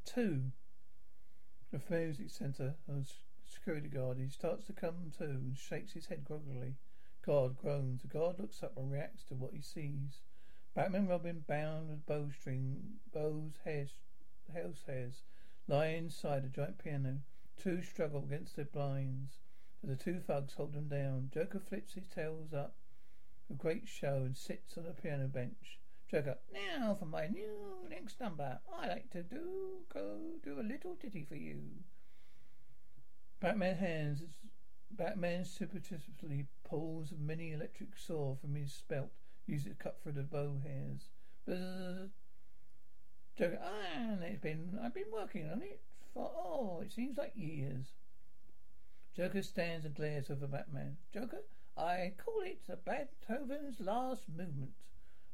Two. 0.05 0.51
The 1.71 1.81
music 1.89 2.29
centre 2.29 2.75
a 2.87 3.03
security 3.45 3.87
guard. 3.87 4.17
He 4.17 4.29
starts 4.29 4.65
to 4.65 4.73
come 4.73 5.11
to 5.17 5.23
and 5.23 5.57
shakes 5.57 5.93
his 5.93 6.07
head 6.07 6.23
groggily. 6.25 6.75
Guard 7.25 7.57
groans. 7.57 8.01
The 8.01 8.07
guard 8.07 8.39
looks 8.39 8.61
up 8.61 8.77
and 8.77 8.91
reacts 8.91 9.23
to 9.25 9.35
what 9.35 9.53
he 9.53 9.61
sees. 9.61 10.21
Batman 10.75 11.07
Robin 11.07 11.43
bound 11.47 11.89
with 11.89 12.05
bowstring, 12.05 12.99
bows, 13.13 13.53
hairs, 13.63 13.93
house 14.53 14.83
hairs, 14.87 15.23
lie 15.67 15.87
inside 15.87 16.43
a 16.43 16.47
giant 16.47 16.77
piano. 16.77 17.21
Two 17.57 17.81
struggle 17.81 18.23
against 18.23 18.55
the 18.55 18.65
blinds 18.65 19.39
the 19.85 19.97
two 19.97 20.21
thugs 20.21 20.53
hold 20.53 20.71
them 20.71 20.87
down. 20.87 21.29
Joker 21.33 21.59
flips 21.59 21.93
his 21.93 22.07
tails 22.07 22.53
up 22.53 22.73
a 23.49 23.53
great 23.53 23.85
show 23.85 24.23
and 24.23 24.37
sits 24.37 24.77
on 24.77 24.85
a 24.85 24.93
piano 24.93 25.27
bench. 25.27 25.77
Joker, 26.13 26.37
now 26.53 26.93
for 26.93 27.07
my 27.07 27.25
new 27.25 27.87
next 27.89 28.19
number. 28.21 28.59
I 28.79 28.87
like 28.87 29.09
to 29.13 29.23
do 29.23 29.81
go 29.91 30.19
do 30.43 30.59
a 30.59 30.61
little 30.61 30.93
ditty 30.93 31.25
for 31.27 31.33
you. 31.33 31.57
Batman 33.39 33.77
hands 33.77 34.21
Batman 34.91 35.43
superstitiously 35.43 36.45
pulls 36.63 37.11
a 37.11 37.15
mini 37.15 37.51
electric 37.51 37.97
saw 37.97 38.35
from 38.35 38.53
his 38.53 38.83
belt, 38.87 39.09
uses 39.47 39.65
it 39.65 39.69
to 39.71 39.75
cut 39.83 40.03
through 40.03 40.11
the 40.11 40.21
bow 40.21 40.61
hairs. 40.63 41.09
Buzz. 41.47 42.11
Joker, 43.35 43.57
ah, 43.63 44.17
it's 44.21 44.39
been 44.39 44.77
I've 44.83 44.93
been 44.93 45.11
working 45.11 45.49
on 45.49 45.63
it 45.63 45.81
for 46.13 46.29
oh, 46.35 46.81
it 46.85 46.91
seems 46.91 47.17
like 47.17 47.33
years. 47.35 47.93
Joker 49.15 49.41
stands 49.41 49.83
and 49.83 49.95
glares 49.95 50.29
over 50.29 50.45
Batman. 50.45 50.97
Joker, 51.11 51.41
I 51.75 52.13
call 52.23 52.43
it 52.45 52.59
the 52.67 52.77
Beethoven's 52.77 53.79
last 53.79 54.29
movement. 54.29 54.73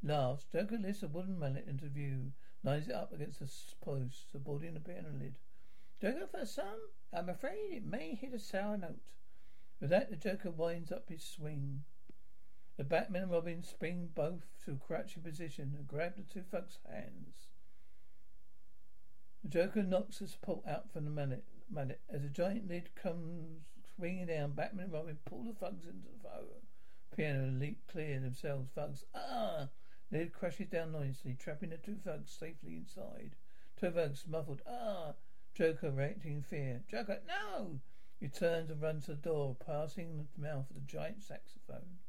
Laughs. 0.02 0.46
Joker 0.52 0.78
lifts 0.78 1.04
a 1.04 1.08
wooden 1.10 1.38
mallet 1.38 1.68
into 1.68 1.88
view, 1.88 2.32
lines 2.64 2.88
it 2.88 2.96
up 2.96 3.12
against 3.12 3.40
the 3.40 3.52
post, 3.82 4.32
supporting 4.32 4.74
the 4.74 4.80
piano 4.80 5.10
lid. 5.14 5.36
Joker, 6.02 6.26
for 6.28 6.46
some, 6.46 6.80
I'm 7.12 7.28
afraid 7.28 7.74
it 7.74 7.86
may 7.86 8.16
hit 8.16 8.34
a 8.34 8.40
sour 8.40 8.78
note. 8.78 9.02
With 9.82 9.90
that, 9.90 10.10
the 10.10 10.16
Joker 10.16 10.52
winds 10.52 10.92
up 10.92 11.10
his 11.10 11.24
swing. 11.24 11.84
The 12.78 12.86
Batman 12.86 13.24
and 13.24 13.32
Robin 13.32 13.62
spring 13.62 14.10
both 14.16 14.46
to 14.64 14.72
a 14.72 14.76
crouching 14.76 15.22
position 15.22 15.74
and 15.78 15.86
grab 15.86 16.16
the 16.16 16.24
two 16.24 16.44
thugs' 16.44 16.80
hands. 16.90 17.50
The 19.44 19.50
Joker 19.50 19.84
knocks 19.84 20.20
the 20.20 20.28
support 20.28 20.66
out 20.66 20.92
from 20.92 21.04
the 21.04 21.12
mallet, 21.12 21.44
mallet. 21.70 22.00
As 22.10 22.22
the 22.22 22.30
giant 22.30 22.70
lid 22.70 22.96
comes 22.96 23.64
swinging 23.96 24.28
down, 24.28 24.54
Batman 24.54 24.86
and 24.86 24.94
Robin 24.94 25.18
pull 25.26 25.44
the 25.44 25.54
thugs 25.54 25.86
into 25.86 26.08
the 26.08 27.16
piano 27.16 27.44
and 27.44 27.60
leap 27.60 27.86
clear 27.92 28.22
themselves. 28.22 28.70
Thugs, 28.74 29.04
ah! 29.14 29.68
Lid 30.12 30.34
crashes 30.34 30.70
down 30.70 30.92
noisily, 30.92 31.36
trapping 31.36 31.70
the 31.70 31.78
two 31.78 31.98
thugs 32.04 32.32
safely 32.32 32.76
inside. 32.76 33.36
Two 33.80 33.92
thugs 33.92 34.26
muffled, 34.28 34.64
ah! 34.68 35.14
Joker 35.54 35.92
reacting 35.92 36.38
in 36.38 36.42
fear. 36.42 36.82
Joker, 36.90 37.22
no! 37.28 37.80
He 38.20 38.28
turns 38.28 38.72
and 38.72 38.82
runs 38.82 39.06
to 39.06 39.12
the 39.12 39.18
door, 39.18 39.56
passing 39.56 40.28
the 40.36 40.42
mouth 40.42 40.70
of 40.70 40.76
the 40.76 40.82
giant 40.82 41.22
saxophone. 41.22 42.00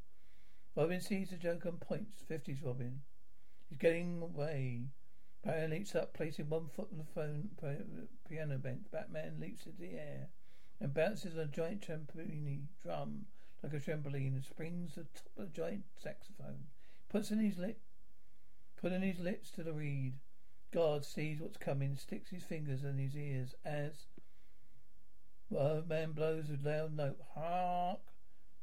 Robin 0.75 1.01
sees 1.01 1.29
the 1.29 1.37
Joker 1.37 1.69
and 1.69 1.81
points. 1.81 2.23
Fifties 2.27 2.63
Robin. 2.63 3.03
He's 3.69 3.79
getting 3.79 4.23
away. 4.23 4.89
Batman 5.45 5.71
leaps 5.71 5.95
up, 5.95 6.15
placing 6.15 6.49
one 6.49 6.69
foot 6.69 6.89
on 6.93 6.99
the 6.99 7.05
phone 7.05 7.51
piano 8.29 8.57
bench. 8.57 8.87
Batman 8.91 9.39
leaps 9.41 9.67
into 9.67 9.79
the 9.79 9.99
air 9.99 10.29
and 10.81 10.95
bounces 10.95 11.35
on 11.35 11.45
a 11.45 11.47
giant 11.47 11.83
trampoline 11.83 12.69
drum 12.83 13.27
like 13.63 13.75
a 13.75 13.79
trampoline 13.79 14.35
and 14.35 14.45
springs 14.45 14.95
to 14.95 15.01
the 15.01 15.09
top 15.15 15.27
of 15.37 15.53
the 15.53 15.61
giant 15.61 15.85
saxophone. 16.03 16.65
Puts 17.11 17.31
in 17.31 17.39
his 17.41 17.59
lip 17.59 17.79
Putting 18.81 19.03
his 19.03 19.21
lips 19.21 19.51
to 19.53 19.63
the 19.63 19.75
reed, 19.75 20.15
God 20.73 21.05
sees 21.05 21.41
what's 21.41 21.59
coming, 21.59 21.97
sticks 21.97 22.31
his 22.31 22.43
fingers 22.43 22.83
in 22.83 22.97
his 22.97 23.15
ears 23.15 23.55
as 23.65 24.07
well, 25.51 25.83
man 25.87 26.13
blows 26.13 26.49
a 26.49 26.67
loud 26.67 26.97
note. 26.97 27.21
Hark! 27.35 28.01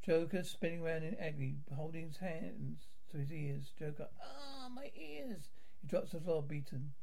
Joker 0.01 0.41
spinning 0.43 0.81
around 0.81 1.03
in 1.03 1.15
agony, 1.15 1.57
holding 1.75 2.07
his 2.07 2.17
hands 2.17 2.87
to 3.11 3.17
his 3.17 3.31
ears. 3.31 3.71
Joker, 3.77 4.07
ah, 4.23 4.69
my 4.73 4.89
ears! 4.95 5.49
He 5.81 5.87
drops 5.87 6.11
to 6.11 6.17
the 6.17 6.23
floor, 6.23 6.41
beaten. 6.41 6.93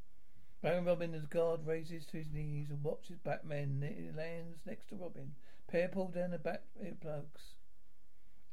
Batman 0.63 0.87
Robin, 0.87 1.15
as 1.15 1.27
guard 1.27 1.67
raises 1.67 2.07
to 2.07 2.17
his 2.17 2.33
knees 2.33 2.71
and 2.71 2.83
watches 2.83 3.19
Batman. 3.19 3.83
It 3.83 4.17
lands 4.17 4.61
next 4.65 4.89
to 4.89 4.97
Robin. 4.97 5.35
Pair 5.69 5.89
pull 5.89 6.09
down 6.09 6.31
the 6.31 6.39
bat 6.39 6.65
plugs. 7.01 7.53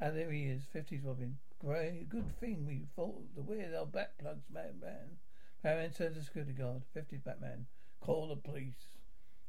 And 0.01 0.17
there 0.17 0.31
he 0.31 0.43
is, 0.43 0.63
50s 0.75 1.05
Robin. 1.05 1.37
Good 1.63 2.39
thing 2.39 2.65
we 2.65 2.87
thought 2.95 3.35
to 3.35 3.41
wear 3.41 3.71
our 3.77 3.85
bat 3.85 4.17
plugs, 4.17 4.49
man. 4.51 4.79
man. 4.81 5.17
Batman 5.61 5.91
turns 5.91 6.17
to 6.17 6.23
security 6.23 6.53
guard. 6.53 6.81
50s 6.95 7.23
Batman. 7.23 7.67
Call 7.99 8.29
the 8.29 8.35
police 8.35 8.87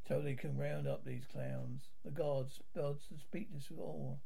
so 0.07 0.21
they 0.21 0.35
can 0.35 0.59
round 0.59 0.87
up 0.87 1.05
these 1.05 1.25
clowns. 1.33 1.89
The 2.05 2.11
guards 2.11 2.61
nods 2.77 3.07
the 3.11 3.19
speechless 3.19 3.71
with 3.71 3.81
awe. 3.81 4.17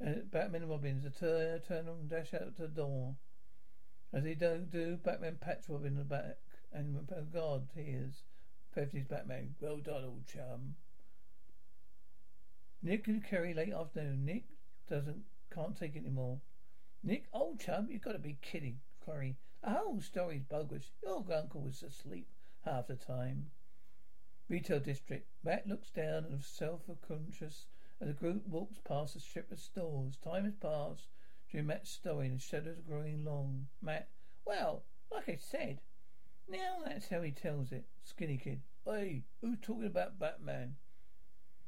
And 0.00 0.16
uh, 0.16 0.20
Batman 0.30 0.62
and 0.62 0.70
Robin 0.70 1.12
turn, 1.18 1.60
turn 1.60 1.88
and 1.88 2.08
dash 2.08 2.32
out 2.32 2.56
to 2.56 2.62
the 2.62 2.68
door. 2.68 3.16
As 4.12 4.24
they 4.24 4.34
don't 4.34 4.70
do, 4.70 4.96
Batman 4.96 5.36
pats 5.40 5.68
Robin 5.68 5.88
in 5.88 5.96
the 5.96 6.04
back, 6.04 6.38
and 6.72 7.06
the 7.06 7.22
guard 7.32 7.62
hears. 7.74 8.22
50s 8.74 9.08
Batman. 9.08 9.54
Well 9.60 9.76
done, 9.76 10.04
old 10.04 10.26
chum. 10.26 10.76
Nick 12.82 13.06
and 13.08 13.22
Carrie 13.22 13.54
late 13.54 13.72
afternoon. 13.74 14.24
Nick 14.24 14.44
doesn't 14.88 15.24
can't 15.54 15.76
take 15.76 15.96
it 15.96 16.00
anymore. 16.00 16.40
Nick, 17.06 17.26
old 17.34 17.60
chum, 17.60 17.88
you've 17.90 18.00
got 18.00 18.12
to 18.12 18.18
be 18.18 18.38
kidding, 18.40 18.80
Carrie. 19.04 19.36
The 19.62 19.70
whole 19.70 20.00
story's 20.00 20.42
bogus. 20.42 20.90
Your 21.02 21.22
uncle 21.34 21.60
was 21.60 21.82
asleep 21.82 22.26
half 22.64 22.86
the 22.86 22.96
time. 22.96 23.50
Retail 24.48 24.80
district. 24.80 25.28
Matt 25.44 25.66
looks 25.66 25.90
down 25.90 26.24
and 26.24 26.42
self-conscious 26.42 27.66
as 28.00 28.08
the 28.08 28.14
group 28.14 28.46
walks 28.48 28.78
past 28.78 29.16
a 29.16 29.20
strip 29.20 29.52
of 29.52 29.58
stores. 29.58 30.16
Time 30.16 30.46
has 30.46 30.54
passed 30.54 31.08
during 31.50 31.66
Matt's 31.66 31.90
story 31.90 32.26
and 32.26 32.40
shadows 32.40 32.78
are 32.78 32.90
growing 32.90 33.22
long. 33.22 33.66
Matt, 33.82 34.08
well, 34.46 34.84
like 35.12 35.28
I 35.28 35.36
said, 35.36 35.82
now 36.48 36.78
that's 36.86 37.08
how 37.08 37.20
he 37.20 37.32
tells 37.32 37.70
it. 37.70 37.84
Skinny 38.02 38.38
kid. 38.38 38.62
Hey, 38.86 39.24
who's 39.42 39.58
talking 39.60 39.84
about 39.84 40.18
Batman? 40.18 40.76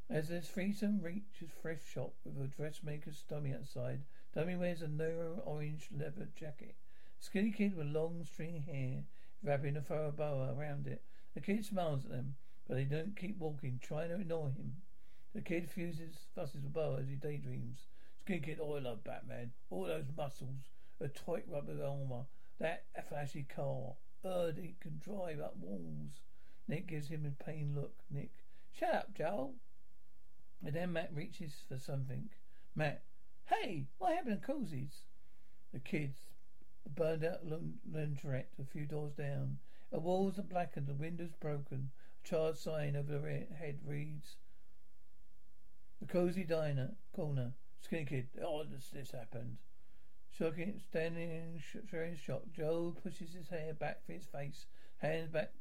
As 0.09 0.29
the 0.29 0.41
threesome 0.41 1.03
reaches 1.03 1.51
thrift 1.61 1.87
shop 1.87 2.15
with 2.25 2.43
a 2.43 2.47
dressmaker's 2.47 3.23
dummy 3.29 3.53
outside, 3.53 4.03
Dummy 4.37 4.55
wears 4.55 4.83
a 4.83 4.89
narrow 4.89 5.41
orange 5.47 5.89
leather 5.99 6.29
jacket. 6.37 6.75
Skinny 7.19 7.51
kid 7.51 7.75
with 7.75 7.87
long 7.87 8.23
stringy 8.23 8.59
hair, 8.59 9.05
wrapping 9.43 9.79
a 9.79 9.81
fur 9.81 10.11
boa 10.11 10.53
around 10.53 10.87
it. 10.87 11.01
The 11.35 11.41
kid 11.41 11.65
smiles 11.65 12.05
at 12.05 12.11
them. 12.11 12.35
But 12.69 12.75
they 12.75 12.85
don't 12.85 13.17
keep 13.17 13.39
walking, 13.39 13.81
trying 13.83 14.11
to 14.11 14.17
ignore 14.17 14.51
him. 14.51 14.83
The 15.35 15.41
kid 15.41 15.71
fuses, 15.71 16.27
fusses 16.35 16.65
with 16.65 16.75
Bo 16.75 16.99
as 17.01 17.09
he 17.09 17.15
daydreams. 17.15 17.87
Skinny 18.21 18.41
kid, 18.41 18.59
oh, 18.61 18.75
I 18.75 18.81
love 18.81 19.03
Batman. 19.05 19.53
All 19.71 19.87
those 19.87 20.13
muscles, 20.15 20.69
a 21.01 21.09
tight 21.09 21.47
rubber 21.49 21.83
armor, 21.83 22.27
that 22.59 22.85
flashy 23.09 23.45
car. 23.45 23.95
Erd, 24.23 24.59
he 24.59 24.75
can 24.81 25.01
drive 25.03 25.41
up 25.41 25.57
walls. 25.57 26.21
Nick 26.69 26.89
gives 26.89 27.09
him 27.09 27.25
a 27.25 27.43
pained 27.43 27.75
look. 27.75 27.95
Nick, 28.11 28.33
shut 28.79 28.93
up, 28.93 29.15
Joel. 29.17 29.55
And 30.63 30.75
then 30.75 30.93
Matt 30.93 31.15
reaches 31.15 31.55
for 31.67 31.79
something. 31.79 32.29
Matt, 32.75 33.03
hey, 33.47 33.87
what 33.99 34.15
happened 34.15 34.41
to 34.41 34.47
Cozy's? 34.47 35.03
The 35.73 35.79
kids, 35.79 36.19
a 36.85 36.89
burned 36.89 37.25
out 37.25 37.47
laundrette 37.47 38.47
a 38.59 38.65
few 38.65 38.87
doors 38.87 39.13
down. 39.15 39.59
The 39.91 40.01
walls 40.01 40.39
are 40.39 40.43
blackened, 40.43 40.87
the 40.87 40.95
windows 40.95 41.35
broken. 41.41 41.91
A 42.25 42.29
charred 42.29 42.59
sign 42.59 42.97
over 42.97 43.19
the 43.19 43.55
head 43.55 43.79
reads, 43.87 44.37
The 46.01 46.07
Cozy 46.07 46.45
Diner, 46.45 46.93
corner. 47.15 47.53
Skinny 47.81 48.05
kid. 48.05 48.29
Oh, 48.43 48.65
this, 48.65 48.89
this 48.93 49.13
happened. 49.13 49.59
Shocking, 50.37 50.81
standing 50.89 51.31
in 51.31 52.17
shock. 52.17 52.43
Joe 52.53 52.95
pushes 53.03 53.33
his 53.33 53.49
hair 53.49 53.75
back 53.75 54.05
for 54.05 54.13
his 54.13 54.27
face, 54.27 54.67
hands 54.99 55.31
back, 55.31 55.53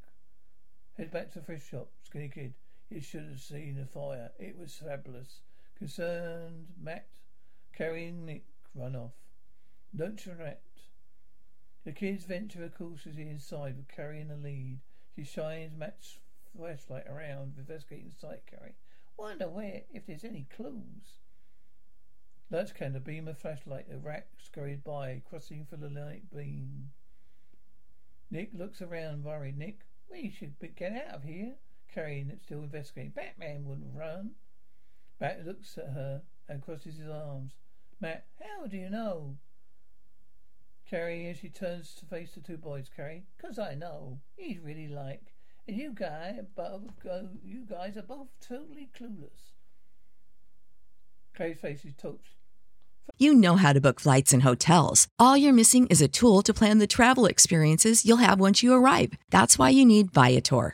head 0.97 1.11
back 1.11 1.31
to 1.33 1.39
the 1.39 1.45
thrift 1.45 1.69
shop. 1.69 1.89
Skinny 2.03 2.29
kid. 2.29 2.53
You 2.89 3.01
should 3.01 3.25
have 3.25 3.41
seen 3.41 3.75
the 3.75 3.85
fire. 3.85 4.31
It 4.39 4.57
was 4.57 4.75
fabulous. 4.75 5.41
Concerned, 5.77 6.67
Matt, 6.81 7.07
carrying 7.75 8.25
Nick, 8.25 8.45
run 8.73 8.95
off. 8.95 9.13
Don't 9.95 10.19
fret. 10.19 10.61
The 11.83 11.91
kids 11.91 12.25
venture 12.25 12.69
cautiously 12.75 13.29
inside, 13.29 13.77
with 13.77 13.87
carrying 13.87 14.29
the 14.29 14.35
lead. 14.35 14.79
She 15.15 15.23
shines 15.23 15.77
Matt's 15.77 16.19
flashlight 16.55 17.07
around, 17.07 17.55
investigating 17.57 18.09
the 18.09 18.15
site, 18.15 18.45
Carrie. 18.47 18.75
Wonder 19.17 19.47
where, 19.47 19.81
if 19.93 20.05
there's 20.05 20.23
any 20.23 20.47
clues. 20.55 21.19
Lights 22.49 22.71
candle 22.71 23.01
beam 23.01 23.27
a 23.27 23.33
flashlight. 23.33 23.87
A 23.91 23.97
rat 23.97 24.27
scurried 24.37 24.83
by, 24.83 25.21
crossing 25.29 25.65
for 25.65 25.77
the 25.77 25.89
light 25.89 26.29
beam. 26.33 26.91
Nick 28.31 28.51
looks 28.53 28.81
around, 28.81 29.23
worried. 29.23 29.57
Nick, 29.57 29.81
we 30.11 30.29
should 30.29 30.55
get 30.75 30.91
out 30.91 31.15
of 31.15 31.23
here. 31.23 31.55
Carrie 31.93 32.25
still 32.43 32.63
investigating. 32.63 33.11
Batman 33.11 33.65
wouldn't 33.65 33.95
run. 33.95 34.31
Bat 35.19 35.45
looks 35.45 35.77
at 35.77 35.93
her 35.93 36.23
and 36.49 36.61
crosses 36.61 36.97
his 36.97 37.09
arms. 37.09 37.53
Matt, 37.99 38.25
how 38.41 38.67
do 38.67 38.77
you 38.77 38.89
know? 38.89 39.37
Carrie, 40.89 41.27
as 41.27 41.37
she 41.37 41.49
turns 41.49 41.95
to 41.95 42.05
face 42.05 42.33
the 42.35 42.41
two 42.41 42.57
boys, 42.57 42.89
Carrie, 42.95 43.25
'cause 43.37 43.57
I 43.57 43.73
know. 43.73 44.19
He's 44.35 44.59
really 44.59 44.87
like. 44.87 45.33
And 45.67 45.77
you 45.77 45.91
guys, 45.93 46.45
both, 46.55 46.91
you 47.43 47.65
guys 47.65 47.97
are 47.97 48.03
both 48.03 48.27
totally 48.39 48.89
clueless. 48.93 49.53
Clay's 51.33 51.59
face 51.59 51.83
is 51.85 51.95
touched. 51.95 52.35
You 53.17 53.33
know 53.33 53.55
how 53.55 53.73
to 53.73 53.81
book 53.81 53.99
flights 53.99 54.33
and 54.33 54.43
hotels. 54.43 55.07
All 55.19 55.37
you're 55.37 55.53
missing 55.53 55.87
is 55.87 56.01
a 56.01 56.07
tool 56.07 56.41
to 56.43 56.53
plan 56.53 56.79
the 56.79 56.87
travel 56.87 57.25
experiences 57.25 58.05
you'll 58.05 58.17
have 58.17 58.39
once 58.39 58.61
you 58.63 58.73
arrive. 58.73 59.13
That's 59.29 59.57
why 59.57 59.69
you 59.69 59.85
need 59.85 60.11
Viator. 60.11 60.73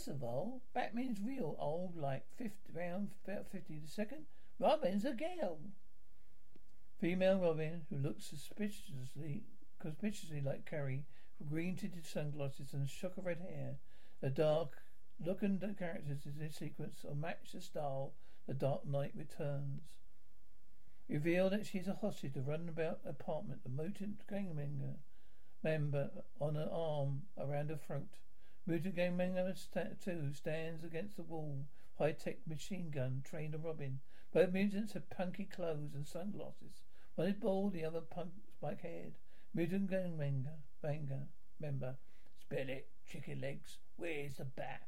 First 0.00 0.16
of 0.16 0.22
all, 0.22 0.62
Batman's 0.72 1.20
real 1.20 1.56
old, 1.58 1.94
like 1.94 2.24
50, 2.38 2.72
around 2.74 3.10
about 3.22 3.50
50 3.50 3.80
the 3.80 3.86
second. 3.86 4.24
Robin's 4.58 5.04
a 5.04 5.12
girl. 5.12 5.58
Female 6.98 7.38
Robin, 7.38 7.82
who 7.90 7.98
looks 7.98 8.24
suspiciously, 8.24 9.42
conspicuously 9.78 10.40
like 10.40 10.64
Carrie, 10.64 11.04
with 11.38 11.50
green 11.50 11.76
tinted 11.76 12.06
sunglasses 12.06 12.72
and 12.72 12.88
shock 12.88 13.18
of 13.18 13.26
red 13.26 13.40
hair. 13.40 13.76
The 14.22 14.30
dark 14.30 14.70
look 15.22 15.42
and 15.42 15.60
characters 15.78 16.24
in 16.24 16.38
this 16.38 16.56
sequence 16.56 17.04
will 17.04 17.14
match 17.14 17.52
the 17.52 17.60
style 17.60 18.14
The 18.46 18.54
Dark 18.54 18.86
Knight 18.86 19.12
Returns. 19.14 19.82
Reveal 21.10 21.50
that 21.50 21.66
she's 21.66 21.88
a 21.88 21.98
hostage 22.00 22.32
to 22.32 22.40
run 22.40 22.70
about 22.70 23.00
apartment, 23.04 23.60
a 23.66 23.68
mutant 23.68 24.26
gang 24.26 24.56
member 25.62 26.10
on 26.40 26.54
her 26.54 26.70
arm 26.72 27.24
around 27.36 27.68
her 27.68 27.76
throat. 27.76 28.16
Mutant 28.70 28.94
Gang 28.94 29.16
Member 29.16 29.52
2 29.52 30.32
stands 30.32 30.84
against 30.84 31.16
the 31.16 31.24
wall. 31.24 31.66
High-tech 31.98 32.46
machine 32.46 32.92
gun 32.94 33.20
trained 33.28 33.52
on 33.56 33.62
Robin. 33.62 33.98
Both 34.32 34.52
mutants 34.52 34.92
have 34.92 35.10
punky 35.10 35.44
clothes 35.44 35.96
and 35.96 36.06
sunglasses. 36.06 36.82
One 37.16 37.26
is 37.26 37.34
bald, 37.34 37.72
the 37.72 37.84
other 37.84 38.00
punk 38.00 38.30
spike 38.48 38.82
haired. 38.82 39.14
Mutant 39.52 39.90
gang 39.90 40.16
member, 40.16 40.52
member, 40.84 41.26
member. 41.58 41.96
Spill 42.38 42.68
it, 42.68 42.86
chicken 43.10 43.40
legs. 43.40 43.78
Where's 43.96 44.36
the 44.36 44.44
bat? 44.44 44.82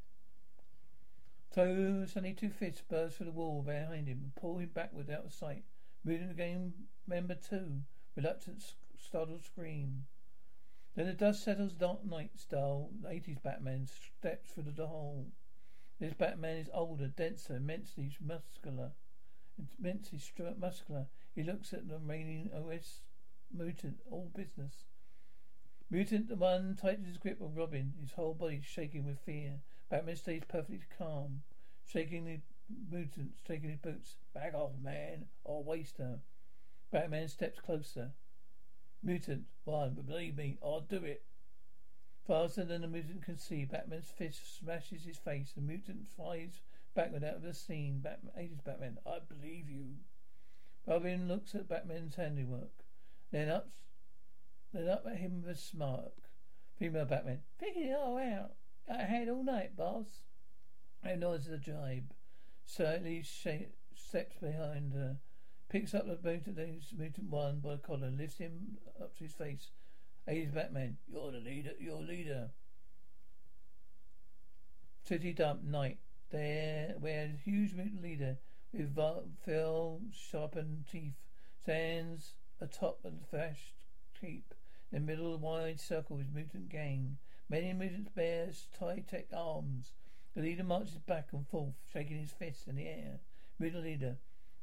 So 1.53 2.05
suddenly 2.07 2.35
two 2.35 2.51
fists 2.51 2.85
burst 2.88 3.16
through 3.16 3.27
the 3.27 3.33
wall 3.33 3.62
behind 3.62 4.07
him 4.07 4.21
and 4.23 4.35
pull 4.37 4.59
him 4.59 4.71
backward 4.73 5.11
out 5.11 5.25
of 5.25 5.33
sight. 5.33 5.64
Mutant 6.05 6.37
gang 6.37 6.73
member 7.09 7.35
two. 7.35 7.81
Reluctant, 8.14 8.62
startled 8.97 9.45
scream. 9.45 10.05
Then 10.94 11.07
the 11.07 11.14
dust 11.14 11.42
settles 11.42 11.72
Dark 11.72 12.05
Knight 12.05 12.38
style. 12.38 12.90
80s 13.05 13.42
Batman 13.42 13.87
steps 13.87 14.50
through 14.50 14.72
the 14.76 14.87
hole. 14.87 15.33
This 15.98 16.12
Batman 16.12 16.59
is 16.59 16.68
older, 16.74 17.09
denser, 17.09 17.57
immensely 17.57 18.14
muscular. 18.20 18.92
Immensely 19.78 20.20
muscular. 20.59 21.07
He 21.35 21.42
looks 21.42 21.72
at 21.72 21.88
the 21.88 21.94
remaining 21.94 22.50
OS 22.52 23.00
mutant, 23.50 24.00
all 24.11 24.31
business. 24.35 24.85
Mutant 25.90 26.28
the 26.28 26.37
one 26.37 26.76
tightens 26.76 27.07
his 27.07 27.18
grip 27.18 27.40
on 27.40 27.55
Robin, 27.55 27.94
his 28.00 28.12
whole 28.12 28.35
body 28.35 28.61
shaking 28.62 29.05
with 29.05 29.18
fear. 29.20 29.61
Batman 29.90 30.16
stays 30.16 30.42
perfectly 30.48 30.81
calm, 30.98 31.42
shaking 31.87 32.24
the 32.24 32.40
mutant, 32.90 33.33
shaking 33.46 33.70
his 33.70 33.78
boots. 33.78 34.16
Back 34.35 34.55
off, 34.55 34.72
man, 34.83 35.26
or 35.44 35.62
waste 35.62 35.98
her. 35.98 36.20
Batman 36.90 37.28
steps 37.28 37.61
closer. 37.61 38.12
Mutant, 39.03 39.45
one, 39.65 39.95
but 39.95 40.07
believe 40.07 40.37
me, 40.37 40.59
I'll 40.62 40.81
do 40.81 41.05
it. 41.05 41.25
Faster 42.27 42.65
than 42.65 42.83
the 42.83 42.88
mutant 42.88 43.25
can 43.25 43.37
see, 43.37 43.65
Batman's 43.65 44.11
fist 44.11 44.59
smashes 44.59 45.05
his 45.05 45.19
face. 45.19 45.53
The 45.53 45.61
mutant 45.61 46.09
flies 46.09 46.61
backward 46.95 47.25
out 47.25 47.37
of 47.37 47.43
the 47.43 47.53
scene. 47.53 47.99
Batman, 47.99 48.33
80s 48.38 48.65
Batman, 48.65 48.99
I 49.05 49.19
believe 49.29 49.69
you. 49.69 49.97
Robin 50.87 51.27
looks 51.27 51.55
at 51.55 51.69
Batman's 51.69 52.15
handiwork, 52.15 52.85
then 53.31 53.49
up, 53.49 53.71
then 54.73 54.88
up 54.88 55.05
at 55.07 55.17
him 55.17 55.43
with 55.43 55.57
a 55.57 55.59
smirk. 55.59 56.12
Female 56.79 57.05
Batman, 57.05 57.41
figured 57.59 57.87
it 57.87 57.97
all 57.97 58.19
out. 58.19 58.53
I 58.88 59.03
had 59.03 59.29
all 59.29 59.45
night, 59.45 59.77
boss. 59.77 60.07
And 61.03 61.21
nods 61.21 61.49
a 61.49 61.59
jibe. 61.59 62.12
Slightly 62.65 63.23
steps 63.23 64.37
behind 64.41 64.93
her, 64.93 65.19
picks 65.72 65.94
up 65.94 66.06
the 66.06 66.18
mutant, 66.22 66.58
mutant 66.98 67.30
one 67.30 67.58
by 67.61 67.70
the 67.70 67.78
collar, 67.78 68.11
lifts 68.11 68.37
him 68.37 68.76
up 69.00 69.16
to 69.16 69.24
his 69.24 69.32
face. 69.32 69.68
Hey, 70.26 70.44
Batman. 70.44 70.98
You're 71.11 71.32
the 71.32 71.38
leader. 71.38 71.70
You're 71.80 72.02
leader. 72.02 72.50
City 75.02 75.32
dump 75.32 75.64
night. 75.64 75.96
There, 76.30 76.94
where 77.00 77.24
a 77.24 77.42
huge 77.42 77.72
mutant 77.72 78.02
leader 78.02 78.37
with 78.72 78.94
fell, 79.44 80.00
sharpened 80.12 80.85
teeth 80.90 81.14
stands 81.62 82.35
atop 82.61 83.00
a 83.04 83.11
the 83.11 83.24
flashed 83.30 83.87
keep. 84.20 84.54
In 84.92 85.06
the 85.06 85.12
middle 85.12 85.35
of 85.35 85.42
a 85.42 85.44
wide 85.44 85.80
circle 85.80 86.18
is 86.18 86.26
mutant 86.32 86.68
gang. 86.68 87.16
Many 87.48 87.72
mutants 87.72 88.11
bear 88.14 88.48
high-tech 88.78 89.28
arms. 89.35 89.92
The 90.35 90.42
leader 90.42 90.64
marches 90.64 90.98
back 90.98 91.28
and 91.32 91.46
forth, 91.48 91.74
shaking 91.92 92.18
his 92.18 92.32
fists 92.32 92.66
in 92.66 92.76
the 92.76 92.87
air. 92.87 93.20
Mutant 93.58 93.85
leader. 93.85 94.16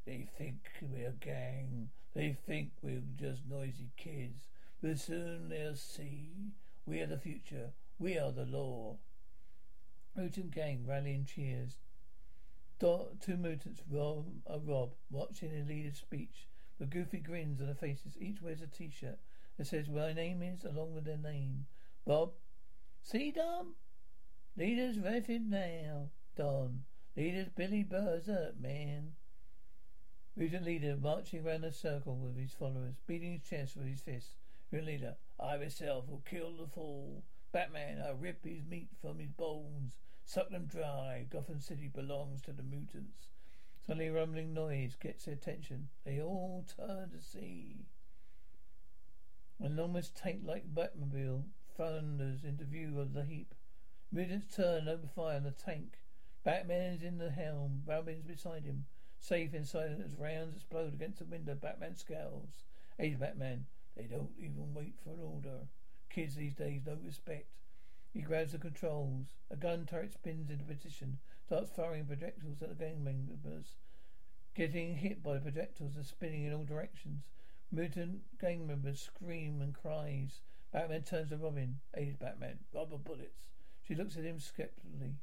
They 0.06 0.28
think 0.38 0.70
we're 0.82 1.10
a 1.10 1.12
gang. 1.12 1.90
They 2.14 2.38
think 2.46 2.72
we're 2.82 3.04
just 3.18 3.46
noisy 3.48 3.92
kids. 3.98 4.48
But 4.82 5.00
soon 5.00 5.50
they'll 5.50 5.76
see. 5.76 6.54
We 6.86 7.02
are 7.02 7.08
the 7.08 7.18
future. 7.18 7.72
We 8.00 8.18
are 8.18 8.32
the 8.32 8.46
law. 8.46 8.98
Mutant 10.16 10.52
gang 10.52 10.86
rallying 10.88 11.26
cheers. 11.26 11.78
Dot, 12.80 13.20
two 13.20 13.36
mutants 13.36 13.82
rob, 13.92 14.26
a 14.48 14.58
rob, 14.58 14.92
watching 15.12 15.52
the 15.52 15.72
leader's 15.72 15.98
speech. 15.98 16.48
The 16.80 16.86
goofy 16.86 17.20
grins 17.20 17.60
on 17.60 17.66
their 17.66 17.76
faces, 17.76 18.18
each 18.20 18.42
wears 18.42 18.62
a 18.62 18.68
t-shirt 18.68 19.20
that 19.58 19.68
says 19.68 19.90
Where 19.90 20.08
my 20.08 20.14
name 20.14 20.42
is, 20.42 20.64
along 20.64 20.94
with 20.94 21.04
their 21.04 21.18
name. 21.18 21.66
Bob. 22.06 22.32
See, 23.04 23.32
Don? 23.32 23.74
Leader's 24.56 24.98
reffing 24.98 25.50
now, 25.50 26.10
Don. 26.36 26.86
Leader's 27.18 27.50
Billy 27.50 27.84
Berser, 27.84 28.54
man. 28.60 29.12
Mutant 30.36 30.66
leader 30.66 30.96
marching 30.96 31.46
around 31.46 31.64
a 31.66 31.72
circle 31.72 32.16
with 32.16 32.38
his 32.38 32.54
followers, 32.54 32.96
beating 33.08 33.34
his 33.34 33.50
chest 33.50 33.76
with 33.76 33.88
his 33.88 34.00
fists. 34.00 34.36
Mutant 34.72 34.92
leader, 34.92 35.16
I 35.40 35.58
myself 35.58 36.08
will 36.08 36.24
kill 36.30 36.56
the 36.56 36.68
fool. 36.68 37.24
Batman, 37.52 38.02
I 38.02 38.12
rip 38.12 38.46
his 38.46 38.64
meat 38.64 38.90
from 39.02 39.20
his 39.20 39.32
bones. 39.32 39.96
Suck 40.24 40.50
them 40.50 40.66
dry. 40.66 41.26
Gotham 41.30 41.60
City 41.60 41.88
belongs 41.88 42.42
to 42.44 42.54
the 42.54 42.62
mutants. 42.62 43.30
Suddenly 43.86 44.08
a 44.08 44.14
rumbling 44.14 44.54
noise 44.54 44.96
gets 44.96 45.26
their 45.26 45.34
attention. 45.34 45.90
They 46.06 46.22
all 46.22 46.66
turn 46.78 47.10
to 47.10 47.22
see. 47.22 47.88
An 49.60 49.66
enormous 49.66 50.10
tank-like 50.10 50.74
Batmobile 50.74 51.46
thunders 51.76 52.44
into 52.44 52.66
view 52.66 53.00
of 53.00 53.14
the 53.14 53.24
heap. 53.24 53.56
Mutants 54.12 54.56
turn 54.56 54.82
and 54.82 54.90
open 54.90 55.10
fire 55.10 55.38
on 55.38 55.44
the 55.44 55.52
tank. 55.52 55.98
Batman 56.44 56.94
is 56.94 57.02
in 57.02 57.18
the 57.18 57.32
helm. 57.32 57.82
Robin's 57.88 58.24
beside 58.24 58.66
him. 58.66 58.86
Safe 59.20 59.54
inside 59.54 60.02
as 60.04 60.16
rounds 60.16 60.56
explode 60.56 60.94
against 60.94 61.20
the 61.20 61.26
window. 61.26 61.54
Batman 61.54 61.96
scowls. 61.96 62.64
Hey, 62.98 63.16
Batman. 63.16 63.66
They 63.96 64.06
don't 64.06 64.32
even 64.38 64.74
wait 64.74 64.96
for 65.04 65.12
an 65.12 65.20
order. 65.22 65.68
Kids 66.10 66.36
these 66.36 66.56
days 66.56 66.82
don't 66.82 67.04
respect. 67.04 67.48
He 68.14 68.22
grabs 68.22 68.54
the 68.54 68.58
controls. 68.58 69.28
A 69.52 69.56
gun 69.56 69.86
turret 69.86 70.14
spins 70.14 70.50
into 70.50 70.64
position, 70.64 71.20
starts 71.46 71.70
firing 71.70 72.06
projectiles 72.06 72.62
at 72.62 72.70
the 72.70 72.76
gang 72.76 73.04
members, 73.04 73.76
getting 74.56 74.96
hit 74.96 75.22
by 75.22 75.34
the 75.34 75.40
projectiles 75.40 75.96
and 75.96 76.06
spinning 76.06 76.46
in 76.46 76.54
all 76.54 76.64
directions. 76.64 77.24
Mutant 77.72 78.22
gang 78.40 78.66
members 78.66 79.02
scream 79.02 79.62
and 79.62 79.76
cries. 79.76 80.42
Batman 80.72 81.04
turns 81.04 81.30
to 81.30 81.38
Robin. 81.38 81.80
Aided 81.96 82.20
Batman. 82.20 82.60
Rubber 82.74 82.98
bullets. 82.98 83.46
She 83.84 83.96
looks 83.96 84.18
at 84.18 84.24
him 84.24 84.40
skeptically. 84.40 85.16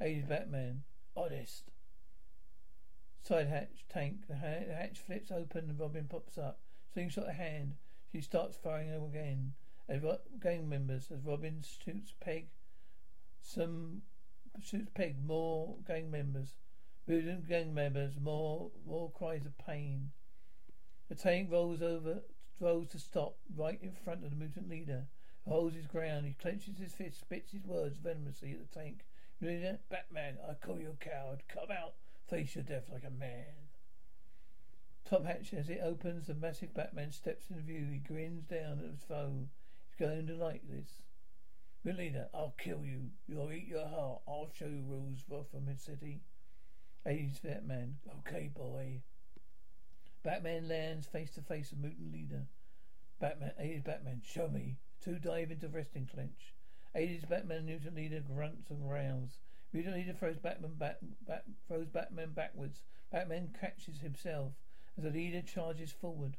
Aided 0.00 0.28
Batman. 0.28 0.82
Honest. 1.16 1.70
Side 3.26 3.48
hatch 3.48 3.86
tank. 3.88 4.26
The 4.28 4.34
hatch 4.34 4.98
flips 4.98 5.30
open 5.30 5.70
and 5.70 5.80
Robin 5.80 6.06
pops 6.08 6.36
up. 6.36 6.60
Slingshot 6.92 7.28
in 7.28 7.34
hand. 7.34 7.74
She 8.12 8.20
starts 8.20 8.56
firing 8.56 8.90
again. 8.90 9.54
As 9.88 10.02
gang 10.42 10.68
members, 10.68 11.10
as 11.10 11.24
Robin 11.24 11.62
shoots 11.62 12.12
Peg, 12.20 12.48
some 13.40 14.02
shoots 14.62 14.90
Peg, 14.94 15.24
more 15.24 15.76
gang 15.86 16.10
members. 16.10 16.54
Mutant 17.06 17.48
gang 17.48 17.74
members, 17.74 18.14
more 18.20 18.70
more 18.86 19.10
cries 19.10 19.44
of 19.44 19.56
pain. 19.58 20.12
The 21.08 21.14
tank 21.14 21.50
rolls 21.50 21.82
over, 21.82 22.22
rolls 22.60 22.88
to 22.92 22.98
stop 22.98 23.36
right 23.54 23.78
in 23.82 23.92
front 23.92 24.24
of 24.24 24.30
the 24.30 24.36
mutant 24.36 24.68
leader. 24.68 25.06
He 25.44 25.50
holds 25.50 25.76
his 25.76 25.86
ground. 25.86 26.26
He 26.26 26.34
clenches 26.34 26.78
his 26.78 26.92
fist, 26.92 27.20
spits 27.20 27.52
his 27.52 27.64
words 27.64 27.98
venomously 27.98 28.52
at 28.52 28.60
the 28.60 28.78
tank. 28.78 29.04
Leader, 29.40 29.78
Batman, 29.90 30.38
I 30.48 30.54
call 30.54 30.78
you 30.78 30.96
a 30.98 31.04
coward. 31.04 31.42
Come 31.48 31.70
out, 31.70 31.94
face 32.34 32.56
your 32.56 32.64
death 32.64 32.88
like 32.92 33.04
a 33.04 33.10
man. 33.10 33.44
Top 35.08 35.24
hatch 35.24 35.54
as 35.54 35.68
it 35.68 35.80
opens, 35.84 36.26
the 36.26 36.34
massive 36.34 36.74
Batman 36.74 37.12
steps 37.12 37.48
into 37.48 37.62
view. 37.62 37.86
He 37.92 37.98
grins 37.98 38.44
down 38.44 38.80
at 38.80 38.90
his 38.90 39.04
foe 39.06 39.46
He's 39.86 40.06
going 40.06 40.26
to 40.26 40.34
like 40.34 40.62
this. 40.68 41.02
Good 41.84 41.96
leader, 41.96 42.26
I'll 42.34 42.54
kill 42.58 42.84
you. 42.84 43.10
You'll 43.28 43.52
eat 43.52 43.68
your 43.68 43.86
heart. 43.86 44.22
I'll 44.26 44.50
show 44.52 44.66
you 44.66 44.82
rules 44.82 45.20
for 45.28 45.44
from 45.44 45.66
the 45.66 45.76
city. 45.76 46.22
80s 47.06 47.40
Batman. 47.40 47.98
Okay, 48.20 48.50
boy. 48.52 49.02
Batman 50.24 50.68
lands 50.68 51.06
face 51.06 51.30
to 51.32 51.42
face 51.42 51.70
with 51.70 51.80
mutant 51.80 52.12
leader. 52.12 52.46
Batman, 53.20 53.52
80s 53.60 53.84
Batman, 53.84 54.22
show 54.24 54.48
me. 54.48 54.78
Two 55.00 55.20
dive 55.20 55.52
into 55.52 55.68
resting 55.68 56.08
clench. 56.12 56.54
80s 56.96 57.28
Batman, 57.28 57.66
mutant 57.66 57.94
leader 57.94 58.20
grunts 58.20 58.70
and 58.70 58.82
growls. 58.82 59.43
Mutant 59.74 59.96
leader 59.96 60.12
throws 60.12 60.38
Batman 60.38 60.74
back, 60.74 60.98
back, 61.26 61.42
throws 61.66 61.88
Batman 61.88 62.30
backwards. 62.30 62.84
Batman 63.10 63.52
catches 63.60 63.98
himself 63.98 64.52
as 64.96 65.02
the 65.02 65.10
leader 65.10 65.42
charges 65.42 65.90
forward. 65.90 66.36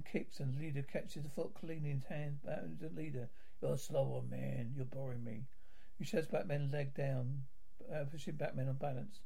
Kicks 0.00 0.40
and 0.40 0.58
leader 0.58 0.82
catches 0.82 1.22
the 1.22 1.28
foot 1.28 1.54
clean 1.54 1.84
in 1.84 2.00
his 2.00 2.04
hand. 2.04 2.38
Batman 2.44 2.78
the 2.80 2.88
leader. 3.00 3.28
You're 3.60 3.74
a 3.74 3.78
slower, 3.78 4.22
man. 4.22 4.72
You're 4.74 4.86
boring 4.86 5.24
me. 5.24 5.44
He 5.98 6.04
shoves 6.04 6.28
Batman's 6.28 6.72
leg 6.72 6.94
down, 6.94 7.42
uh, 7.92 8.04
pushing 8.04 8.36
Batman 8.36 8.68
on 8.68 8.76
balance. 8.76 9.20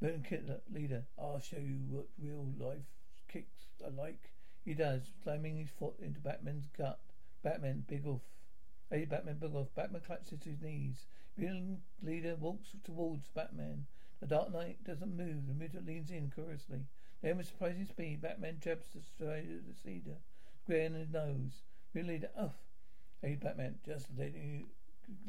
Moon 0.00 0.24
kick 0.28 0.46
the 0.46 0.60
leader. 0.72 1.04
I'll 1.16 1.38
show 1.38 1.58
you 1.58 1.78
what 1.88 2.06
real 2.18 2.46
life 2.58 2.82
kicks 3.28 3.68
are 3.84 3.90
like. 3.90 4.32
He 4.64 4.74
does, 4.74 5.02
slamming 5.22 5.56
his 5.56 5.70
foot 5.70 5.94
into 6.00 6.20
Batman's 6.20 6.66
gut. 6.76 6.98
Batman, 7.42 7.84
big 7.88 8.06
off. 8.06 8.22
Hey, 8.90 9.04
Batman, 9.04 9.38
big 9.38 9.54
off. 9.54 9.74
Batman 9.74 10.02
clutches 10.04 10.42
his 10.42 10.60
knees. 10.60 11.06
Mutant 11.36 11.80
leader 12.02 12.36
walks 12.36 12.70
towards 12.84 13.28
Batman. 13.28 13.86
The 14.20 14.26
Dark 14.26 14.52
Knight 14.52 14.84
doesn't 14.84 15.16
move. 15.16 15.46
The 15.46 15.54
mutant 15.54 15.86
leans 15.86 16.10
in 16.10 16.30
curiously. 16.30 16.86
Then, 17.22 17.36
with 17.36 17.46
surprising 17.46 17.86
speed, 17.86 18.20
Batman 18.20 18.58
jabs 18.60 18.88
the, 18.92 19.00
the 19.20 19.74
cedar 19.82 20.16
square 20.62 20.86
in 20.86 20.94
his 20.94 21.08
nose. 21.08 21.62
Mutant 21.94 22.14
leader, 22.14 22.30
uff. 22.36 22.54
Hey, 23.20 23.36
Batman, 23.36 23.78
just 23.86 24.08
let 24.18 24.34
you, 24.34 24.66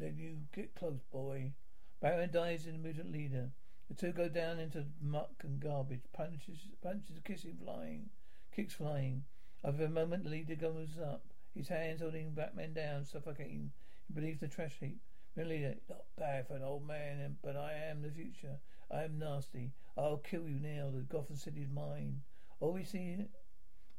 let 0.00 0.16
you 0.16 0.38
get 0.52 0.74
close, 0.74 1.02
boy. 1.12 1.52
Batman 2.00 2.30
dies 2.32 2.66
in 2.66 2.72
the 2.72 2.78
mutant 2.78 3.12
leader. 3.12 3.50
The 3.88 3.94
two 3.94 4.12
go 4.12 4.28
down 4.28 4.58
into 4.58 4.86
muck 5.00 5.44
and 5.44 5.60
garbage. 5.60 6.02
Punches, 6.12 6.66
punches, 6.82 7.20
kissing, 7.24 7.58
flying, 7.62 8.10
kicks 8.54 8.74
flying. 8.74 9.24
After 9.62 9.84
a 9.84 9.88
moment, 9.88 10.24
the 10.24 10.30
leader 10.30 10.56
goes 10.56 10.98
up. 11.00 11.22
His 11.54 11.68
hands 11.68 12.00
holding 12.00 12.32
Batman 12.32 12.72
down, 12.72 13.04
suffocating 13.04 13.70
beneath 14.12 14.40
the 14.40 14.48
trash 14.48 14.78
heap. 14.80 14.98
The 15.36 15.44
leader, 15.44 15.76
not 15.88 16.04
bad 16.18 16.48
for 16.48 16.56
an 16.56 16.64
old 16.64 16.86
man, 16.86 17.36
but 17.42 17.56
I 17.56 17.72
am 17.88 18.02
the 18.02 18.10
future. 18.10 18.58
I 18.90 19.04
am 19.04 19.18
nasty. 19.18 19.72
I'll 19.96 20.18
kill 20.18 20.48
you 20.48 20.58
now. 20.60 20.90
The 20.90 21.02
Gotham 21.02 21.36
City 21.36 21.62
is 21.62 21.70
mine. 21.70 22.22
All 22.60 22.72
we 22.72 22.84
see 22.84 23.26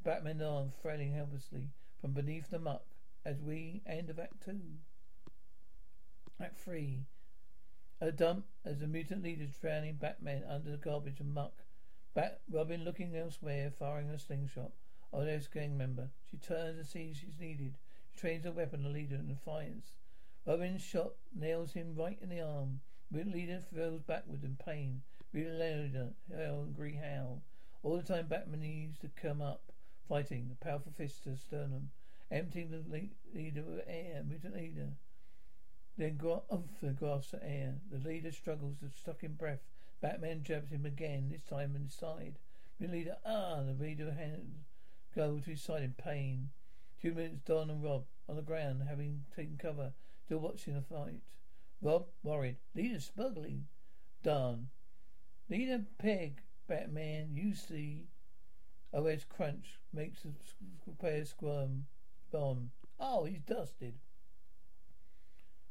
Batman 0.03 0.41
arm 0.41 0.71
frailing 0.81 1.13
helplessly 1.13 1.69
from 2.01 2.11
beneath 2.11 2.49
the 2.49 2.59
muck 2.59 2.85
as 3.25 3.41
we 3.41 3.81
end 3.87 4.09
of 4.09 4.19
Act 4.19 4.43
Two. 4.43 4.59
Act 6.41 6.59
Three. 6.59 7.05
A 8.01 8.11
dump 8.11 8.45
as 8.65 8.79
the 8.79 8.87
mutant 8.87 9.23
leader 9.23 9.45
is 9.45 9.55
drowning 9.55 9.95
Batman 9.95 10.43
under 10.49 10.71
the 10.71 10.77
garbage 10.77 11.21
and 11.21 11.33
muck. 11.33 11.63
Bat 12.13 12.41
Robin 12.51 12.83
looking 12.83 13.15
elsewhere, 13.15 13.71
firing 13.71 14.09
a 14.09 14.19
slingshot. 14.19 14.71
Oleg's 15.13 15.47
gang 15.47 15.77
member. 15.77 16.09
She 16.29 16.37
turns 16.37 16.77
and 16.77 16.85
sees 16.85 17.17
she's 17.17 17.39
needed. 17.39 17.77
She 18.11 18.19
trains 18.19 18.43
her 18.43 18.51
weapon 18.51 18.83
the 18.83 18.89
leader 18.89 19.15
in 19.15 19.27
defiance. 19.27 19.93
Robin's 20.45 20.81
shot 20.81 21.13
nails 21.33 21.71
him 21.71 21.95
right 21.95 22.17
in 22.21 22.29
the 22.29 22.41
arm. 22.41 22.81
The 23.09 23.23
leader 23.23 23.61
falls 23.73 24.01
backward 24.01 24.43
in 24.43 24.57
pain. 24.57 25.03
Real 25.35 25.51
leader, 25.51 26.13
angry 26.33 26.93
howl. 26.93 27.41
All 27.83 27.97
the 27.97 28.03
time 28.03 28.27
Batman 28.27 28.61
needs 28.61 28.97
to 28.99 29.09
come 29.09 29.41
up, 29.41 29.73
fighting. 30.07 30.49
A 30.49 30.63
powerful 30.63 30.93
fist 30.95 31.25
to 31.25 31.35
sternum, 31.35 31.89
emptying 32.31 32.71
the 32.71 33.09
leader 33.37 33.59
of 33.59 33.81
air. 33.85 34.23
Mutant 34.25 34.55
leader. 34.55 34.93
Then 35.97 36.17
then 36.81 36.93
grasps 36.93 37.31
the 37.31 37.43
air. 37.43 37.75
The 37.91 37.97
leader 37.97 38.31
struggles, 38.31 38.77
stuck 38.97 39.25
in 39.25 39.33
breath. 39.33 39.59
Batman 39.99 40.41
jabs 40.41 40.71
him 40.71 40.85
again, 40.85 41.27
this 41.29 41.43
time 41.43 41.75
in 41.75 41.83
the 41.83 41.91
side. 41.91 42.39
Leader, 42.79 43.17
ah, 43.25 43.61
the 43.61 43.73
leader 43.73 44.13
hands 44.13 44.67
go 45.13 45.39
to 45.39 45.49
his 45.49 45.61
side 45.61 45.83
in 45.83 45.95
pain. 45.95 46.51
Two 47.01 47.13
minutes, 47.13 47.41
Don 47.43 47.69
and 47.69 47.83
Rob 47.83 48.05
on 48.29 48.37
the 48.37 48.41
ground, 48.41 48.83
having 48.87 49.25
taken 49.35 49.57
cover, 49.57 49.91
still 50.23 50.39
watching 50.39 50.75
the 50.75 50.81
fight. 50.81 51.19
Rob, 51.81 52.05
worried. 52.23 52.55
Leader 52.73 53.01
smuggling. 53.01 53.67
Don. 54.23 54.69
Leader 55.49 55.83
Peg, 55.99 56.41
Batman, 56.67 57.29
you 57.33 57.53
see. 57.53 58.07
OS 58.93 59.25
crunch 59.25 59.79
makes 59.93 60.23
the 60.23 60.93
player 60.93 61.25
squirm. 61.25 61.85
Bon. 62.31 62.71
Oh, 62.99 63.25
he's 63.25 63.41
dusted. 63.41 63.95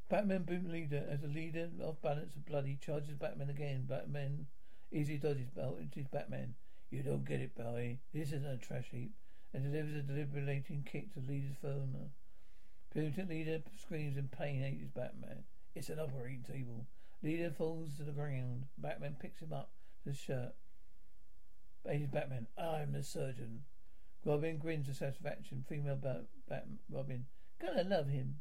Batman 0.08 0.42
boot 0.42 0.70
leader 0.70 1.04
as 1.08 1.24
a 1.24 1.26
leader 1.26 1.70
off 1.82 2.00
balance 2.02 2.34
and 2.34 2.44
bloody 2.44 2.76
charges 2.80 3.16
Batman 3.16 3.50
again. 3.50 3.86
Batman 3.88 4.46
easy 4.92 5.16
dodges 5.16 5.48
belt 5.50 5.80
into 5.80 6.08
Batman. 6.10 6.54
You 6.90 7.02
don't 7.02 7.24
get 7.24 7.40
it, 7.40 7.56
boy. 7.56 7.98
This 8.12 8.28
isn't 8.28 8.46
a 8.46 8.58
trash 8.58 8.90
heap 8.92 9.12
and 9.52 9.64
delivers 9.64 9.96
a 9.96 10.02
debilitating 10.02 10.84
kick 10.84 11.12
to 11.14 11.20
the 11.20 11.32
leader's 11.32 11.56
phone. 11.60 12.10
Puritan 12.92 13.28
leader 13.28 13.60
screams 13.80 14.16
in 14.16 14.28
pain, 14.28 14.60
hates 14.60 14.86
Batman. 14.94 15.42
It's 15.74 15.88
an 15.88 15.98
operating 15.98 16.44
table. 16.44 16.86
Leader 17.24 17.50
falls 17.50 17.96
to 17.96 18.02
the 18.02 18.12
ground. 18.12 18.66
Batman 18.76 19.16
picks 19.18 19.40
him 19.40 19.54
up 19.54 19.70
to 20.02 20.10
the 20.10 20.14
shirt. 20.14 20.52
Hates 21.88 22.10
Batman. 22.12 22.46
I'm 22.58 22.92
the 22.92 23.02
surgeon. 23.02 23.62
Robin 24.26 24.58
grins 24.58 24.86
with 24.86 24.98
satisfaction. 24.98 25.64
Female 25.66 25.96
Bat, 25.96 26.26
Bat 26.50 26.66
Robin. 26.90 27.24
Gonna 27.58 27.84
love 27.84 28.08
him. 28.08 28.36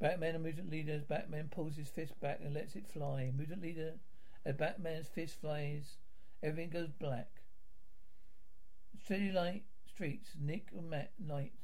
Batman 0.00 0.36
and 0.36 0.44
Mutant 0.44 0.70
Leader. 0.70 1.02
Batman 1.08 1.48
pulls 1.50 1.74
his 1.74 1.88
fist 1.88 2.18
back 2.20 2.38
and 2.44 2.54
lets 2.54 2.76
it 2.76 2.86
fly. 2.86 3.32
Mutant 3.36 3.62
Leader. 3.62 3.94
As 4.44 4.54
Batman's 4.54 5.08
fist 5.08 5.40
flies, 5.40 5.96
everything 6.44 6.70
goes 6.70 6.90
black. 6.92 7.28
Steady 9.04 9.32
light 9.32 9.64
streets. 9.84 10.30
Nick 10.40 10.68
and 10.76 10.90
Matt 10.90 11.10
Knight. 11.18 11.54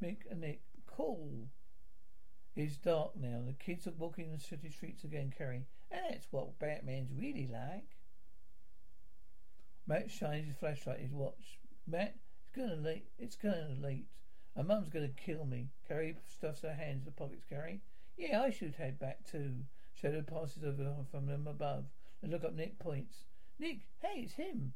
Mick 0.00 0.18
and 0.30 0.40
Nick. 0.40 0.60
Cool. 0.86 1.48
It's 2.56 2.78
dark 2.78 3.14
now. 3.16 3.42
The 3.46 3.52
kids 3.52 3.86
are 3.86 3.92
walking 3.98 4.32
the 4.32 4.40
city 4.40 4.70
streets 4.70 5.04
again, 5.04 5.30
Carrie. 5.36 5.66
And 5.90 6.00
that's 6.08 6.26
what 6.30 6.58
Batman's 6.58 7.12
really 7.12 7.46
like. 7.46 7.84
Matt 9.86 10.10
shines 10.10 10.46
his 10.46 10.56
flashlight, 10.56 11.00
his 11.00 11.12
watch. 11.12 11.58
Matt, 11.86 12.16
it's 12.42 12.56
gonna 12.56 12.80
late. 12.80 13.04
It's 13.18 13.36
gonna 13.36 13.76
late. 13.78 14.06
My 14.56 14.62
mum's 14.62 14.88
gonna 14.88 15.08
kill 15.08 15.44
me. 15.44 15.68
Carrie 15.86 16.16
stuffs 16.26 16.62
her 16.62 16.72
hands 16.72 17.00
in 17.00 17.04
the 17.04 17.10
pockets. 17.10 17.44
Carrie, 17.44 17.82
yeah, 18.16 18.40
I 18.40 18.48
should 18.48 18.74
head 18.74 18.98
back 18.98 19.18
too. 19.30 19.56
Shadow 19.92 20.22
passes 20.22 20.64
over 20.64 21.04
from 21.10 21.26
them 21.26 21.46
above. 21.46 21.84
And 22.22 22.32
look 22.32 22.42
up. 22.42 22.54
Nick 22.54 22.78
points. 22.78 23.24
Nick, 23.58 23.80
hey, 24.00 24.22
it's 24.22 24.32
him. 24.32 24.72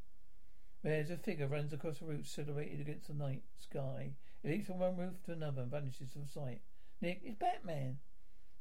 There's 0.82 1.10
a 1.10 1.16
figure 1.16 1.48
runs 1.48 1.72
across 1.72 1.98
the 1.98 2.04
roof, 2.04 2.26
silhouetted 2.26 2.80
against 2.80 3.08
the 3.08 3.14
night 3.14 3.42
sky. 3.58 4.12
It 4.42 4.50
leaps 4.50 4.66
from 4.66 4.78
one 4.78 4.98
roof 4.98 5.22
to 5.24 5.32
another 5.32 5.62
and 5.62 5.70
vanishes 5.70 6.12
from 6.12 6.26
sight. 6.26 6.60
Nick, 7.00 7.20
it's 7.24 7.38
Batman. 7.38 7.98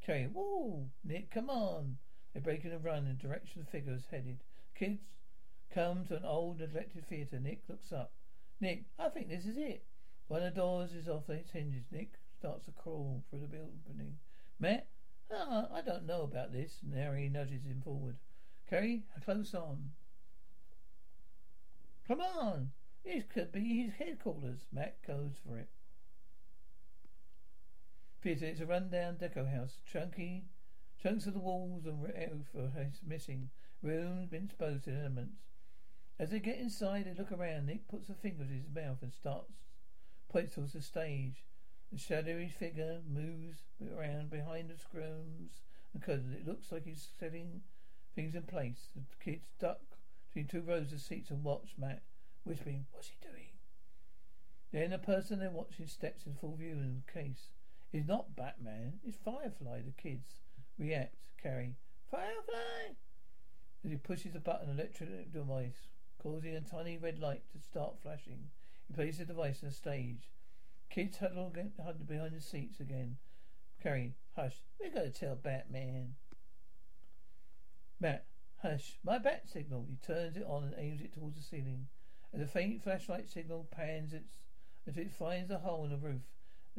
Carrie, 0.06 0.30
whoa, 0.32 0.90
Nick, 1.04 1.30
come 1.30 1.50
on. 1.50 1.98
They 2.34 2.40
break 2.40 2.64
in 2.64 2.72
a 2.72 2.78
run 2.80 3.06
in 3.06 3.18
the 3.18 3.28
direction 3.28 3.62
the 3.62 3.72
figure 3.72 3.94
is 3.94 4.06
headed. 4.10 4.40
Kids 4.76 5.02
come 5.74 6.06
to 6.06 6.16
an 6.16 6.26
old 6.26 6.60
neglected 6.60 7.08
theatre. 7.08 7.40
Nick 7.40 7.64
looks 7.68 7.92
up. 7.92 8.14
Nick, 8.62 8.86
I 8.98 9.10
think 9.10 9.30
this 9.30 9.46
is 9.46 9.58
it. 9.58 9.84
One 10.28 10.44
of 10.44 10.54
the 10.54 10.60
doors 10.62 10.94
is 10.94 11.10
off 11.10 11.30
its 11.30 11.52
hinges. 11.52 11.86
Nick 11.92 12.14
starts 12.38 12.66
to 12.66 12.72
crawl 12.72 13.24
through 13.30 13.42
the 13.42 13.48
building. 13.48 14.18
Matt, 14.60 14.88
I 15.32 15.82
don't 15.86 16.06
know 16.06 16.22
about 16.22 16.52
this. 16.54 16.78
And 16.84 16.94
Harry 16.94 17.30
nudges 17.30 17.66
him 17.66 17.82
forward. 17.84 18.18
Carrie, 18.70 19.04
close 19.26 19.54
on. 19.54 19.92
Come 22.08 22.22
on! 22.22 22.72
This 23.04 23.24
could 23.32 23.52
be 23.52 23.84
his 23.84 23.94
headquarters. 23.94 24.66
Matt 24.72 24.98
goes 25.06 25.34
for 25.46 25.58
it. 25.58 25.70
Peter, 28.22 28.46
it's 28.46 28.60
a 28.60 28.66
rundown 28.66 29.16
deco 29.16 29.50
house. 29.50 29.78
Chunky 29.86 30.44
chunks 31.02 31.26
of 31.26 31.34
the 31.34 31.40
walls 31.40 31.86
and 31.86 32.04
roof 32.04 32.48
are 32.56 32.72
oh, 32.78 32.86
missing. 33.08 33.50
Rooms 33.82 34.28
been 34.30 34.46
exposed 34.46 34.84
to 34.86 34.94
elements. 34.94 35.44
As 36.20 36.32
they 36.32 36.40
get 36.40 36.58
inside, 36.58 37.06
they 37.06 37.14
look 37.18 37.32
around. 37.32 37.68
Nick 37.68 37.88
puts 37.88 38.10
a 38.10 38.14
finger 38.14 38.44
to 38.44 38.52
his 38.52 38.68
mouth 38.74 39.02
and 39.02 39.14
starts 39.14 39.54
points 40.28 40.56
towards 40.56 40.74
the 40.74 40.82
stage. 40.82 41.46
The 41.94 41.98
shadowy 41.98 42.50
figure 42.50 43.00
moves 43.10 43.60
around 43.98 44.30
behind 44.30 44.70
the 44.70 44.78
screens 44.78 45.62
and 45.94 46.04
curtains. 46.04 46.36
It 46.36 46.46
looks 46.46 46.74
like 46.74 46.84
he's 46.84 47.08
setting 47.18 47.62
things 48.16 48.36
in 48.36 48.44
place. 48.44 48.90
The 48.96 49.02
kids 49.24 49.48
duck 49.60 49.80
between 50.28 50.48
two 50.48 50.62
rows 50.62 50.92
of 50.92 51.00
seats 51.00 51.30
and 51.30 51.44
watch 51.44 51.76
Matt, 51.78 52.02
whispering, 52.44 52.86
What's 52.92 53.08
he 53.08 53.16
doing? 53.22 53.48
Then 54.74 54.92
the 54.92 55.00
person 55.00 55.40
they're 55.40 55.50
watching 55.50 55.88
steps 55.88 56.26
in 56.26 56.36
full 56.36 56.58
view 56.58 56.74
in 56.74 57.02
the 57.06 57.12
case. 57.12 57.48
It's 57.92 58.08
not 58.08 58.36
Batman, 58.36 59.00
it's 59.04 59.18
Firefly. 59.18 59.82
The 59.82 60.02
kids 60.02 60.42
react. 60.78 61.16
Carrie, 61.42 61.76
Firefly! 62.12 62.96
As 63.84 63.92
he 63.92 63.98
pushes 63.98 64.36
a 64.36 64.40
button, 64.40 64.70
electric 64.70 65.32
device, 65.32 65.88
causing 66.22 66.56
a 66.56 66.62
tiny 66.62 66.98
red 66.98 67.18
light 67.18 67.44
to 67.52 67.60
start 67.60 68.00
flashing. 68.02 68.50
He 68.88 68.94
places 68.94 69.20
the 69.20 69.26
device 69.26 69.64
on 69.64 69.70
the 69.70 69.76
stage. 69.76 70.30
Kids 70.90 71.18
huddle 71.18 71.52
huddle 71.84 72.06
behind 72.06 72.36
the 72.36 72.42
seats 72.42 72.80
again. 72.80 73.18
Carrie, 73.82 74.16
hush. 74.36 74.62
We're 74.80 74.92
going 74.92 75.12
to 75.12 75.18
tell 75.18 75.36
Batman. 75.36 76.16
Matt, 78.00 78.26
hush. 78.62 79.00
My 79.04 79.18
bat 79.18 79.44
signal. 79.48 79.86
He 79.90 79.96
turns 79.96 80.36
it 80.36 80.46
on 80.46 80.64
and 80.64 80.76
aims 80.78 81.02
it 81.02 81.14
towards 81.14 81.38
the 81.38 81.44
ceiling. 81.44 81.88
As 82.34 82.42
a 82.42 82.48
faint 82.48 82.84
flashlight 82.84 83.30
signal 83.30 83.68
pans 83.72 84.14
its 84.14 84.36
until 84.86 85.04
it 85.04 85.12
finds 85.12 85.52
a 85.52 85.60
hole 85.60 85.86
in 85.86 85.92
the 85.92 85.98
roof. 85.98 86.22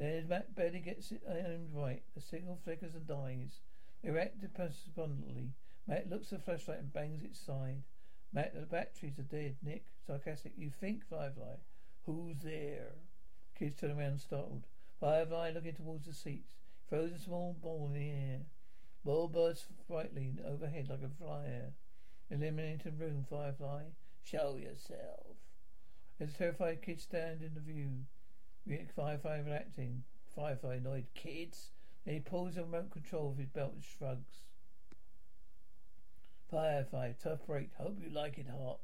Then 0.01 0.15
as 0.15 0.27
Matt 0.27 0.55
barely 0.55 0.81
gets 0.81 1.13
it 1.13 1.23
aimed 1.29 1.75
right, 1.75 2.03
the 2.15 2.23
signal 2.23 2.59
flickers 2.65 2.95
and 2.95 3.07
dies. 3.07 3.61
Erect 4.03 4.41
despondently, 4.41 5.53
Matt 5.87 6.09
looks 6.09 6.33
at 6.33 6.39
the 6.39 6.45
flashlight 6.47 6.79
and 6.79 6.91
bangs 6.91 7.23
its 7.23 7.39
side. 7.39 7.83
Matt, 8.33 8.55
the 8.55 8.63
batteries 8.63 9.19
are 9.19 9.25
dead. 9.25 9.57
Nick, 9.63 9.85
sarcastic. 10.07 10.55
You 10.57 10.71
think, 10.71 11.07
Firefly? 11.07 11.57
Who's 12.07 12.39
there? 12.43 12.93
Kids 13.59 13.79
turn 13.79 13.91
around 13.91 14.23
startled. 14.23 14.65
Firefly 15.01 15.51
looking 15.51 15.75
towards 15.75 16.07
the 16.07 16.15
seats. 16.15 16.55
Throws 16.89 17.13
a 17.13 17.19
small 17.19 17.55
ball 17.61 17.89
in 17.89 17.93
the 17.93 18.11
air. 18.11 18.41
Ball 19.05 19.29
bursts 19.29 19.67
brightly 19.87 20.33
overhead 20.43 20.89
like 20.89 21.03
a 21.03 21.11
flyer. 21.23 21.75
Eliminating 22.31 22.97
room, 22.97 23.27
Firefly. 23.29 23.83
Show 24.23 24.57
yourself. 24.57 25.37
As 26.19 26.33
the 26.33 26.39
terrified 26.39 26.81
kids 26.81 27.03
stand 27.03 27.43
in 27.43 27.53
the 27.53 27.61
view, 27.61 28.07
Firefly 28.95 29.41
reacting. 29.45 30.05
Firefly 30.35 30.77
annoyed. 30.77 31.07
Kids. 31.15 31.71
Then 32.05 32.15
he 32.15 32.21
pulls 32.21 32.55
the 32.55 32.63
remote 32.63 32.93
control 32.93 33.31
of 33.31 33.39
his 33.39 33.49
belt 33.49 33.73
and 33.75 33.83
shrugs. 33.83 34.47
Firefly, 36.51 37.13
tough 37.23 37.47
break. 37.47 37.71
Hope 37.77 37.99
you 38.01 38.11
like 38.11 38.39
it 38.39 38.47
hot. 38.49 38.79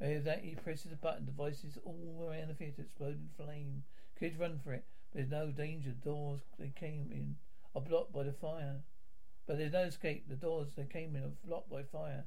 With 0.00 0.24
that, 0.24 0.44
he 0.44 0.54
presses 0.54 0.92
a 0.92 0.96
button. 0.96 1.24
Devices 1.24 1.78
all 1.84 2.26
around 2.28 2.48
the 2.48 2.54
theatre 2.54 2.82
explode 2.82 3.18
in 3.18 3.30
flame. 3.36 3.84
Kids 4.18 4.36
run 4.36 4.58
for 4.62 4.74
it. 4.74 4.84
There's 5.14 5.30
no 5.30 5.50
danger. 5.50 5.90
Doors 5.90 6.40
they 6.58 6.72
came 6.78 7.10
in 7.10 7.36
are 7.74 7.80
blocked 7.80 8.12
by 8.12 8.24
the 8.24 8.32
fire. 8.32 8.82
But 9.46 9.58
there's 9.58 9.72
no 9.72 9.84
escape. 9.84 10.28
The 10.28 10.36
doors 10.36 10.68
they 10.76 10.84
came 10.84 11.16
in 11.16 11.24
are 11.24 11.32
blocked 11.46 11.70
by 11.70 11.82
fire. 11.82 12.24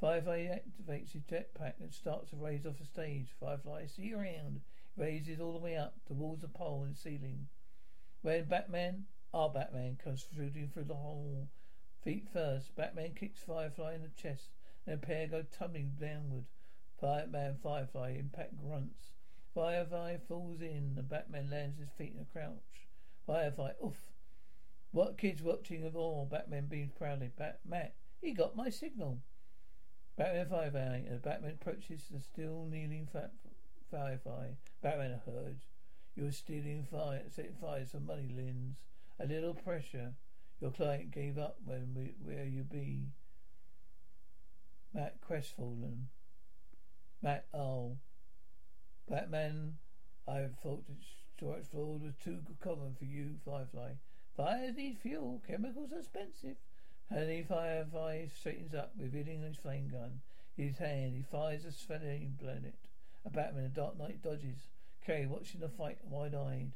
Firefly 0.00 0.46
activates 0.46 1.12
his 1.12 1.22
jetpack 1.22 1.74
and 1.80 1.92
starts 1.92 2.30
to 2.30 2.36
raise 2.36 2.66
off 2.66 2.78
the 2.78 2.86
stage. 2.86 3.28
Firefly, 3.38 3.86
see 3.86 4.02
you 4.02 4.18
around. 4.18 4.60
Raises 5.00 5.40
all 5.40 5.54
the 5.54 5.58
way 5.58 5.78
up 5.78 5.94
towards 6.06 6.42
the 6.42 6.48
pole 6.48 6.82
and 6.84 6.94
ceiling. 6.94 7.48
When 8.20 8.44
Batman, 8.44 9.06
our 9.32 9.48
Batman, 9.48 9.96
comes 9.96 10.26
shooting 10.36 10.68
through 10.68 10.84
the 10.84 10.94
hole. 10.94 11.48
Feet 12.02 12.28
first, 12.30 12.74
Batman 12.76 13.14
kicks 13.14 13.40
Firefly 13.42 13.94
in 13.94 14.02
the 14.02 14.10
chest, 14.10 14.50
and 14.86 15.00
the 15.00 15.06
pair 15.06 15.26
go 15.26 15.42
tumbling 15.42 15.96
downward. 15.98 16.44
Batman, 17.00 17.56
Firefly, 17.62 18.10
impact 18.18 18.58
grunts. 18.62 19.12
Firefly 19.54 20.18
falls 20.28 20.60
in, 20.60 20.92
and 20.98 21.08
Batman 21.08 21.48
lands 21.48 21.78
his 21.78 21.88
feet 21.96 22.12
in 22.14 22.20
a 22.20 22.26
crouch. 22.26 22.86
Firefly, 23.26 23.72
oof. 23.82 24.12
What 24.90 25.16
kid's 25.16 25.42
watching 25.42 25.82
of 25.82 25.96
all? 25.96 26.26
Batman 26.26 26.66
beams 26.66 26.92
proudly. 26.92 27.30
Bat 27.34 27.60
Matt, 27.64 27.94
he 28.20 28.32
got 28.32 28.54
my 28.54 28.68
signal. 28.68 29.22
Batman 30.18 30.50
Firefly, 30.50 31.04
and 31.08 31.22
Batman 31.22 31.52
approaches 31.52 32.02
the 32.10 32.20
still 32.20 32.66
kneeling 32.66 33.08
fat 33.10 33.32
Firefly. 33.90 34.48
Batman 34.82 35.20
heard. 35.26 35.58
You 36.14 36.24
were 36.24 36.32
stealing 36.32 36.86
fire, 36.90 37.22
setting 37.34 37.56
fires 37.60 37.90
for 37.90 38.00
money, 38.00 38.28
Lins. 38.34 38.76
A 39.18 39.26
little 39.26 39.54
pressure. 39.54 40.14
Your 40.60 40.70
client 40.70 41.10
gave 41.10 41.38
up 41.38 41.56
when 41.64 41.94
we, 41.94 42.14
where 42.22 42.44
you 42.44 42.62
be. 42.62 43.06
Matt 44.94 45.20
crestfallen. 45.20 46.08
Matt, 47.22 47.46
oh. 47.54 47.96
Batman, 49.08 49.78
I 50.28 50.46
thought 50.62 50.86
that 50.86 50.96
short 51.38 51.66
fraud 51.66 52.02
was 52.02 52.14
too 52.22 52.38
common 52.62 52.94
for 52.98 53.04
you, 53.04 53.36
Firefly. 53.44 53.92
Fires 54.36 54.76
need 54.76 54.98
fuel. 54.98 55.42
Chemicals 55.46 55.92
are 55.92 55.98
expensive. 55.98 56.56
Henry 57.10 57.44
Firefly 57.48 58.26
straightens 58.38 58.74
up, 58.74 58.92
revealing 58.98 59.42
his 59.42 59.56
flame 59.56 59.88
gun. 59.88 60.20
His 60.56 60.78
hand, 60.78 61.14
he 61.16 61.22
fires 61.22 61.64
a 61.64 61.72
flame 61.72 62.36
planet. 62.40 62.74
A 63.24 63.30
Batman, 63.30 63.64
a 63.64 63.68
Dark 63.68 63.98
Knight 63.98 64.22
dodges. 64.22 64.68
Kay, 65.04 65.26
watching 65.26 65.60
the 65.60 65.68
fight, 65.68 65.98
wide-eyed. 66.04 66.72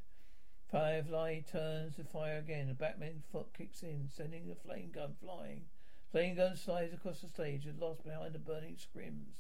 Firefly 0.71 1.41
turns 1.41 1.97
to 1.97 2.05
fire 2.05 2.39
again. 2.39 2.69
A 2.69 2.75
Batman 2.75 3.23
foot 3.31 3.53
kicks 3.57 3.83
in, 3.83 4.09
sending 4.15 4.49
the 4.49 4.55
flame 4.55 4.91
gun 4.93 5.15
flying. 5.21 5.67
Flame 6.11 6.37
gun 6.37 6.57
slides 6.57 6.93
across 6.93 7.21
the 7.21 7.29
stage 7.29 7.67
and 7.67 7.79
lost 7.79 8.05
behind 8.05 8.35
the 8.35 8.39
burning 8.39 8.77
scrims. 8.77 9.35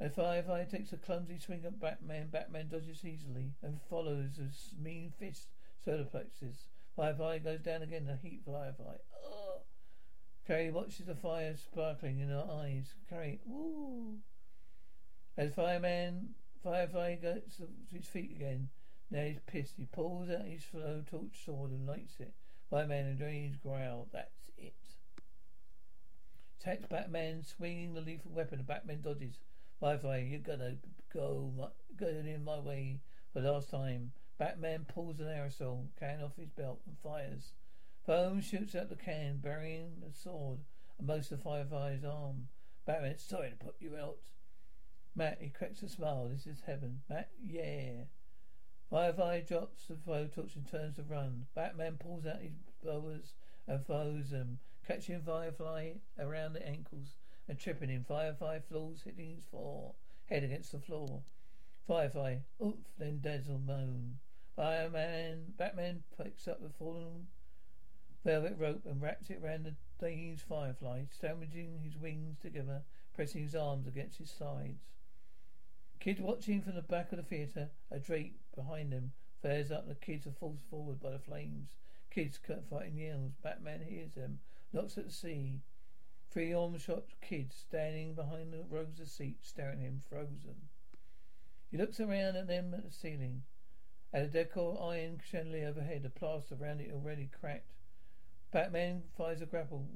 As 0.00 0.14
Firefly 0.14 0.64
takes 0.64 0.92
a 0.92 0.96
clumsy 0.96 1.38
swing 1.38 1.64
at 1.64 1.78
Batman, 1.78 2.28
Batman 2.28 2.68
dodges 2.68 3.04
easily 3.04 3.52
and 3.62 3.80
follows 3.88 4.38
as 4.44 4.74
mean 4.80 5.12
fist 5.18 5.48
solar 5.84 6.04
plexus. 6.04 6.66
Firefly 6.96 7.38
goes 7.38 7.60
down 7.60 7.82
again 7.82 8.06
to 8.06 8.16
heat 8.16 8.42
Firefly. 8.44 8.96
Ugh. 9.24 9.60
Carrie 10.46 10.72
watches 10.72 11.06
the 11.06 11.14
fire 11.14 11.56
sparkling 11.56 12.18
in 12.18 12.28
her 12.28 12.46
eyes. 12.50 12.94
Carrie, 13.08 13.40
woo. 13.46 14.18
As 15.36 15.54
Fireman, 15.54 16.34
Firefly 16.62 17.16
gets 17.16 17.56
to 17.56 17.68
his 17.90 18.06
feet 18.06 18.32
again. 18.36 18.68
Now 19.10 19.24
he's 19.24 19.40
pissed. 19.46 19.74
He 19.76 19.86
pulls 19.86 20.30
out 20.30 20.46
his 20.46 20.64
blowtorch 20.64 21.44
sword 21.44 21.70
and 21.70 21.86
lights 21.86 22.20
it. 22.20 22.34
Fireman 22.70 23.06
enjoys 23.06 23.50
his 23.50 23.56
growl. 23.56 24.08
That's 24.12 24.50
it. 24.56 24.74
Attacks 26.60 26.86
Batman, 26.86 27.42
swinging 27.42 27.94
the 27.94 28.00
lethal 28.00 28.30
weapon. 28.30 28.62
Batman 28.62 29.00
dodges. 29.00 29.38
Firefly, 29.80 30.28
you're 30.28 30.38
gonna 30.38 30.76
go, 31.12 31.72
go 31.96 32.06
in 32.06 32.44
my 32.44 32.60
way 32.60 33.00
for 33.32 33.40
the 33.40 33.50
last 33.50 33.70
time. 33.70 34.12
Batman 34.38 34.86
pulls 34.86 35.18
an 35.20 35.26
aerosol 35.26 35.88
can 35.98 36.22
off 36.22 36.36
his 36.36 36.50
belt 36.50 36.80
and 36.86 36.96
fires. 37.02 37.52
Foam 38.06 38.40
shoots 38.40 38.74
out 38.74 38.88
the 38.88 38.96
can, 38.96 39.38
burying 39.38 40.00
the 40.00 40.12
sword 40.12 40.60
and 40.98 41.06
most 41.06 41.32
of 41.32 41.42
Firefly's 41.42 42.04
arm. 42.04 42.48
Batman, 42.86 43.18
sorry 43.18 43.50
to 43.50 43.56
put 43.56 43.76
you 43.80 43.96
out. 43.96 44.31
Matt, 45.14 45.38
he 45.42 45.50
cracks 45.50 45.82
a 45.82 45.88
smile. 45.88 46.28
This 46.28 46.46
is 46.46 46.62
heaven. 46.66 47.02
Matt, 47.08 47.28
yeah. 47.44 48.04
Firefly 48.88 49.40
drops 49.40 49.86
the 49.86 49.94
blowtorch 49.94 50.56
and 50.56 50.66
turns 50.66 50.96
to 50.96 51.02
run. 51.02 51.46
Batman 51.54 51.98
pulls 51.98 52.26
out 52.26 52.40
his 52.40 52.52
bolas 52.82 53.34
and 53.66 53.86
throws 53.86 54.30
them, 54.30 54.58
catching 54.86 55.20
Firefly 55.20 55.92
around 56.18 56.54
the 56.54 56.66
ankles 56.66 57.16
and 57.46 57.58
tripping 57.58 57.90
him. 57.90 58.04
Firefly 58.04 58.60
falls, 58.60 59.02
hitting 59.02 59.34
his 59.34 59.44
floor, 59.44 59.94
head 60.26 60.44
against 60.44 60.72
the 60.72 60.78
floor. 60.78 61.22
Firefly, 61.86 62.36
oof, 62.64 62.74
then 62.98 63.20
Dazzle 63.20 63.58
moan. 63.58 64.18
Fireman, 64.56 65.54
Batman 65.56 66.04
picks 66.16 66.48
up 66.48 66.62
the 66.62 66.70
fallen 66.70 67.26
velvet 68.24 68.56
rope 68.58 68.86
and 68.86 69.02
wraps 69.02 69.30
it 69.30 69.40
around 69.42 69.64
the 69.64 69.74
dazed 69.98 70.42
Firefly, 70.42 71.04
sandwiching 71.10 71.80
his 71.82 71.96
wings 71.96 72.38
together, 72.38 72.82
pressing 73.14 73.42
his 73.42 73.54
arms 73.54 73.86
against 73.86 74.18
his 74.18 74.30
sides. 74.30 74.84
Kids 76.02 76.20
watching 76.20 76.60
from 76.60 76.74
the 76.74 76.82
back 76.82 77.12
of 77.12 77.18
the 77.18 77.22
theatre, 77.22 77.70
a 77.88 78.00
drape 78.00 78.36
behind 78.56 78.92
him, 78.92 79.12
flares 79.40 79.70
up 79.70 79.86
the 79.86 79.94
kids 79.94 80.26
are 80.26 80.32
forced 80.32 80.64
forward 80.68 80.98
by 80.98 81.10
the 81.10 81.18
flames. 81.20 81.76
Kids 82.10 82.40
cut 82.44 82.64
fighting 82.68 82.96
yells. 82.96 83.34
Batman 83.40 83.82
hears 83.88 84.16
them, 84.16 84.40
looks 84.72 84.98
at 84.98 85.06
the 85.06 85.12
sea. 85.12 85.60
Three 86.28 86.52
arm-shot 86.52 87.04
kids 87.20 87.54
standing 87.54 88.14
behind 88.14 88.52
the 88.52 88.64
rows 88.68 88.98
of 88.98 89.10
seats, 89.10 89.48
staring 89.48 89.78
at 89.78 89.84
him, 89.84 90.02
frozen. 90.08 90.56
He 91.70 91.76
looks 91.76 92.00
around 92.00 92.34
at 92.34 92.48
them 92.48 92.74
at 92.74 92.84
the 92.84 92.90
ceiling. 92.90 93.44
At 94.12 94.22
a 94.22 94.26
decor 94.26 94.82
iron 94.82 95.20
chandelier 95.24 95.68
overhead, 95.68 96.02
the 96.02 96.10
plaster 96.10 96.56
around 96.60 96.80
it 96.80 96.90
already 96.92 97.30
cracked. 97.40 97.74
Batman 98.50 99.04
fires 99.16 99.40
a 99.40 99.46
grapple 99.46 99.86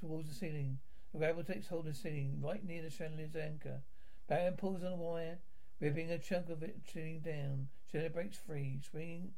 towards 0.00 0.30
the 0.30 0.34
ceiling. 0.34 0.80
The 1.12 1.20
grapple 1.20 1.44
takes 1.44 1.68
hold 1.68 1.86
of 1.86 1.94
the 1.94 2.00
ceiling, 2.00 2.40
right 2.42 2.64
near 2.66 2.82
the 2.82 2.90
chandelier's 2.90 3.36
anchor. 3.36 3.82
Batman 4.28 4.56
pulls 4.56 4.84
on 4.84 4.92
a 4.92 4.96
wire, 4.96 5.38
ripping 5.80 6.10
a 6.10 6.18
chunk 6.18 6.50
of 6.50 6.62
it 6.62 6.84
chilling 6.84 7.20
down. 7.20 7.68
Chandelier 7.90 8.10
breaks 8.10 8.36
free, 8.36 8.78
swinging, 8.82 9.32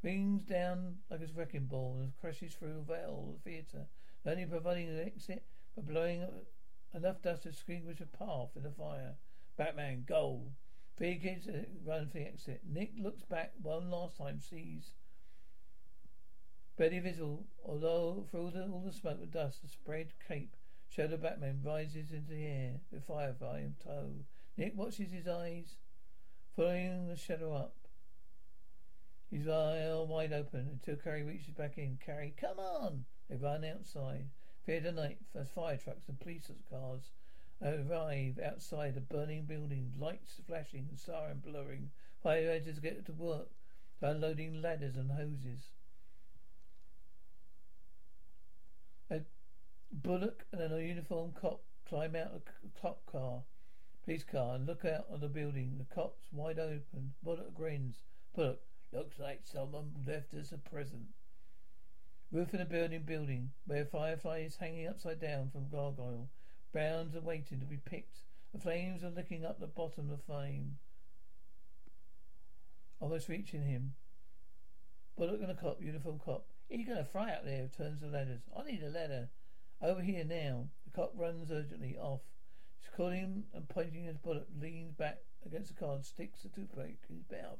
swings 0.00 0.44
down 0.44 0.98
like 1.10 1.20
a 1.20 1.26
wrecking 1.34 1.66
ball, 1.66 1.98
and 2.00 2.16
crashes 2.20 2.54
through 2.54 2.78
a 2.78 2.82
veil 2.82 3.34
of 3.36 3.42
the 3.42 3.50
theatre, 3.50 3.86
only 4.24 4.46
providing 4.46 4.88
an 4.88 5.00
exit, 5.00 5.44
but 5.74 5.86
blowing 5.86 6.22
up 6.22 6.44
enough 6.94 7.20
dust 7.22 7.42
to 7.42 7.48
extinguish 7.48 8.00
a 8.00 8.06
path 8.06 8.50
in 8.54 8.62
the 8.62 8.70
fire. 8.70 9.16
Batman, 9.56 10.04
go! 10.06 10.52
Three 10.96 11.18
kids 11.18 11.48
run 11.84 12.06
for 12.06 12.18
the 12.18 12.26
exit. 12.26 12.62
Nick 12.64 12.92
looks 12.98 13.24
back 13.24 13.52
one 13.60 13.90
last 13.90 14.16
time, 14.16 14.40
sees 14.40 14.92
barely 16.76 17.00
visible, 17.00 17.46
although 17.64 18.26
through 18.30 18.50
the, 18.50 18.66
all 18.66 18.82
the 18.84 18.92
smoke 18.92 19.18
and 19.20 19.32
dust, 19.32 19.62
the 19.62 19.68
spread 19.68 20.12
cape, 20.28 20.54
Shadow 20.88 21.16
Batman 21.16 21.62
rises 21.64 22.12
into 22.12 22.30
the 22.30 22.44
air 22.44 22.80
with 22.92 23.04
Firefly 23.04 23.60
in 23.60 23.74
tow. 23.82 24.24
Nick 24.56 24.76
watches 24.76 25.12
his 25.12 25.28
eyes, 25.28 25.76
following 26.54 27.08
the 27.08 27.16
shadow 27.16 27.52
up. 27.52 27.76
His 29.30 29.46
eye 29.48 29.92
wide 30.08 30.32
open 30.32 30.68
until 30.72 30.96
Carrie 30.96 31.24
reaches 31.24 31.52
back 31.54 31.76
in. 31.76 31.98
Carrie, 32.04 32.34
come 32.40 32.58
on! 32.58 33.04
They 33.28 33.36
run 33.36 33.64
outside. 33.64 34.28
Fear 34.64 34.80
the 34.80 34.92
night 34.92 35.18
as 35.34 35.48
fire 35.50 35.76
trucks 35.76 36.08
and 36.08 36.18
police 36.18 36.50
cars 36.70 37.10
arrive 37.62 38.38
outside 38.38 38.96
a 38.96 39.00
burning 39.00 39.44
building, 39.44 39.92
lights 39.98 40.40
flashing 40.46 40.86
and 40.88 40.98
siren 40.98 41.42
blurring. 41.44 41.90
Firefighters 42.24 42.80
get 42.82 43.04
to 43.06 43.12
work, 43.12 43.50
unloading 44.00 44.60
ladders 44.60 44.96
and 44.96 45.10
hoses. 45.10 45.70
A 49.10 49.20
Bullock 49.92 50.46
and 50.52 50.72
a 50.72 50.82
uniformed 50.82 51.34
cop 51.34 51.62
climb 51.88 52.16
out 52.16 52.32
of 52.32 52.42
a 52.64 52.80
cop 52.80 53.06
car, 53.06 53.42
police 54.06 54.22
car, 54.22 54.54
and 54.54 54.66
look 54.66 54.84
out 54.84 55.06
of 55.10 55.20
the 55.20 55.28
building. 55.28 55.74
The 55.78 55.94
cop's 55.94 56.28
wide 56.32 56.60
open. 56.60 57.14
Bullock 57.24 57.54
grins. 57.54 58.04
Bullock, 58.34 58.60
looks 58.92 59.18
like 59.18 59.40
someone 59.42 59.90
left 60.06 60.32
us 60.32 60.52
a 60.52 60.58
present. 60.58 61.08
Roof 62.30 62.52
of 62.52 62.60
the 62.60 62.64
burning 62.64 63.02
building, 63.02 63.50
where 63.66 63.82
a 63.82 63.84
Firefly 63.84 64.44
is 64.46 64.56
hanging 64.56 64.86
upside 64.86 65.20
down 65.20 65.50
from 65.50 65.68
gargoyle. 65.68 66.28
Browns 66.72 67.16
are 67.16 67.20
waiting 67.20 67.58
to 67.58 67.66
be 67.66 67.78
picked. 67.78 68.18
The 68.54 68.60
flames 68.60 69.02
are 69.02 69.10
licking 69.10 69.44
up 69.44 69.58
the 69.58 69.66
bottom 69.66 70.10
of 70.12 70.22
flame. 70.22 70.78
Almost 73.00 73.28
reaching 73.28 73.62
him. 73.62 73.94
Bullock 75.18 75.40
and 75.42 75.50
a 75.50 75.54
cop, 75.54 75.82
uniform 75.82 76.20
cop. 76.24 76.46
Are 76.70 76.76
you 76.76 76.86
going 76.86 76.98
to 76.98 77.04
fry 77.04 77.32
out 77.32 77.44
there? 77.44 77.68
Turns 77.76 78.00
the 78.00 78.06
ladders. 78.06 78.42
I 78.56 78.62
need 78.70 78.82
a 78.82 78.88
ladder. 78.88 79.30
Over 79.82 80.00
here 80.00 80.24
now. 80.24 80.68
The 80.84 80.90
cop 80.92 81.12
runs 81.16 81.50
urgently 81.50 81.96
off. 81.98 82.20
He's 82.86 82.96
calling 82.96 83.44
and 83.52 83.68
pointing 83.68 84.04
his 84.04 84.16
bullet, 84.16 84.46
leans 84.60 84.92
back 84.92 85.18
against 85.44 85.74
the 85.74 85.80
car 85.80 85.94
and 85.94 86.04
sticks 86.04 86.42
the 86.42 86.48
toothpick 86.48 86.98
in 87.08 87.16
his 87.16 87.30
mouth. 87.30 87.58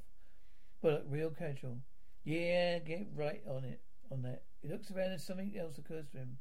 Bullock, 0.80 1.04
real 1.08 1.30
casual. 1.30 1.78
Yeah, 2.24 2.78
get 2.78 3.08
right 3.14 3.42
on 3.48 3.64
it, 3.64 3.80
on 4.10 4.22
that. 4.22 4.42
He 4.62 4.68
looks 4.68 4.90
around 4.90 5.12
and 5.12 5.20
something 5.20 5.56
else 5.58 5.78
occurs 5.78 6.08
to 6.12 6.18
him. 6.18 6.38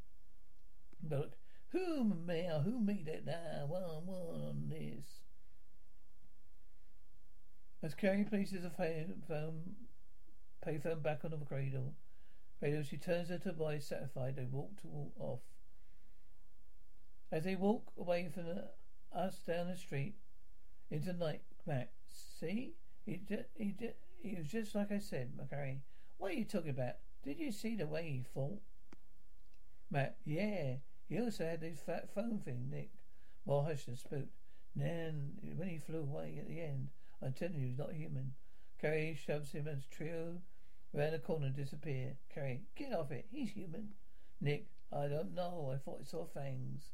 But 1.01 1.33
who 1.69 2.03
may, 2.03 2.47
who 2.63 2.79
made 2.79 3.07
it 3.07 3.25
now? 3.25 3.65
One, 3.67 4.05
one 4.05 4.41
on 4.41 4.69
this. 4.69 5.05
As 7.81 7.93
Carrie 7.93 8.23
places 8.23 8.65
a 8.65 8.69
phone, 8.69 9.75
payphone 10.65 11.03
back 11.03 11.21
on 11.23 11.31
the 11.31 11.37
cradle, 11.37 11.93
cradle, 12.59 12.83
she 12.83 12.97
turns 12.97 13.29
her 13.29 13.37
to 13.39 13.51
voice 13.51 13.87
satisfied. 13.87 14.35
They 14.35 14.45
walk 14.45 14.81
to 14.81 14.87
walk 14.87 15.13
off. 15.19 15.39
As 17.35 17.43
they 17.43 17.57
walk 17.57 17.91
away 17.97 18.29
from 18.33 18.45
the, 18.45 18.69
us 19.13 19.39
down 19.45 19.67
the 19.67 19.75
street 19.75 20.15
into 20.89 21.11
night, 21.11 21.41
Matt, 21.67 21.89
see, 22.39 22.75
he 23.05 23.19
he 23.57 23.75
he 24.23 24.35
was 24.35 24.47
just 24.47 24.73
like 24.73 24.89
I 24.89 24.99
said, 24.99 25.33
Macari. 25.35 25.79
What 26.17 26.31
are 26.31 26.35
you 26.35 26.45
talking 26.45 26.69
about? 26.69 26.93
Did 27.25 27.37
you 27.37 27.51
see 27.51 27.75
the 27.75 27.87
way 27.87 28.03
he 28.03 28.23
fought? 28.33 28.61
Matt, 29.91 30.15
yeah. 30.23 30.75
He 31.09 31.19
also 31.19 31.43
had 31.43 31.59
this 31.59 31.81
fat 31.85 32.09
phone 32.15 32.39
thing, 32.39 32.69
Nick. 32.71 32.91
Well, 33.43 33.63
hush 33.63 33.85
and 33.87 33.97
spooked. 33.97 34.31
Then, 34.73 35.33
when 35.57 35.67
he 35.67 35.77
flew 35.77 35.99
away 35.99 36.37
at 36.39 36.47
the 36.47 36.61
end, 36.61 36.87
I'm 37.21 37.33
telling 37.33 37.55
you, 37.55 37.67
he's 37.67 37.77
not 37.77 37.91
human. 37.91 38.31
Carrie 38.79 39.13
shoves 39.13 39.51
him 39.51 39.67
as 39.67 39.85
trio 39.87 40.37
around 40.97 41.11
the 41.11 41.19
corner 41.19 41.47
and 41.47 41.55
disappear. 41.57 42.15
Carrie, 42.33 42.61
get 42.77 42.93
off 42.93 43.11
it. 43.11 43.25
He's 43.29 43.49
human. 43.49 43.89
Nick, 44.39 44.67
I 44.89 45.07
don't 45.07 45.35
know. 45.35 45.69
I 45.73 45.77
thought 45.77 45.99
I 46.01 46.05
saw 46.05 46.25
fangs. 46.27 46.91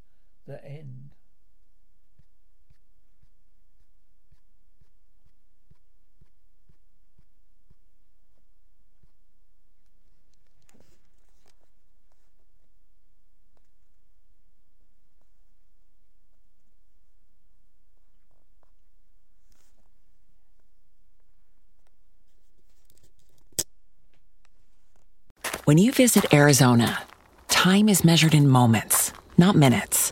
The 0.48 0.64
end. 0.66 1.12
When 25.66 25.78
you 25.78 25.94
visit 25.94 26.34
Arizona, 26.34 27.04
time 27.48 27.88
is 27.88 28.04
measured 28.04 28.34
in 28.34 28.50
moments, 28.50 29.14
not 29.38 29.56
minutes. 29.56 30.12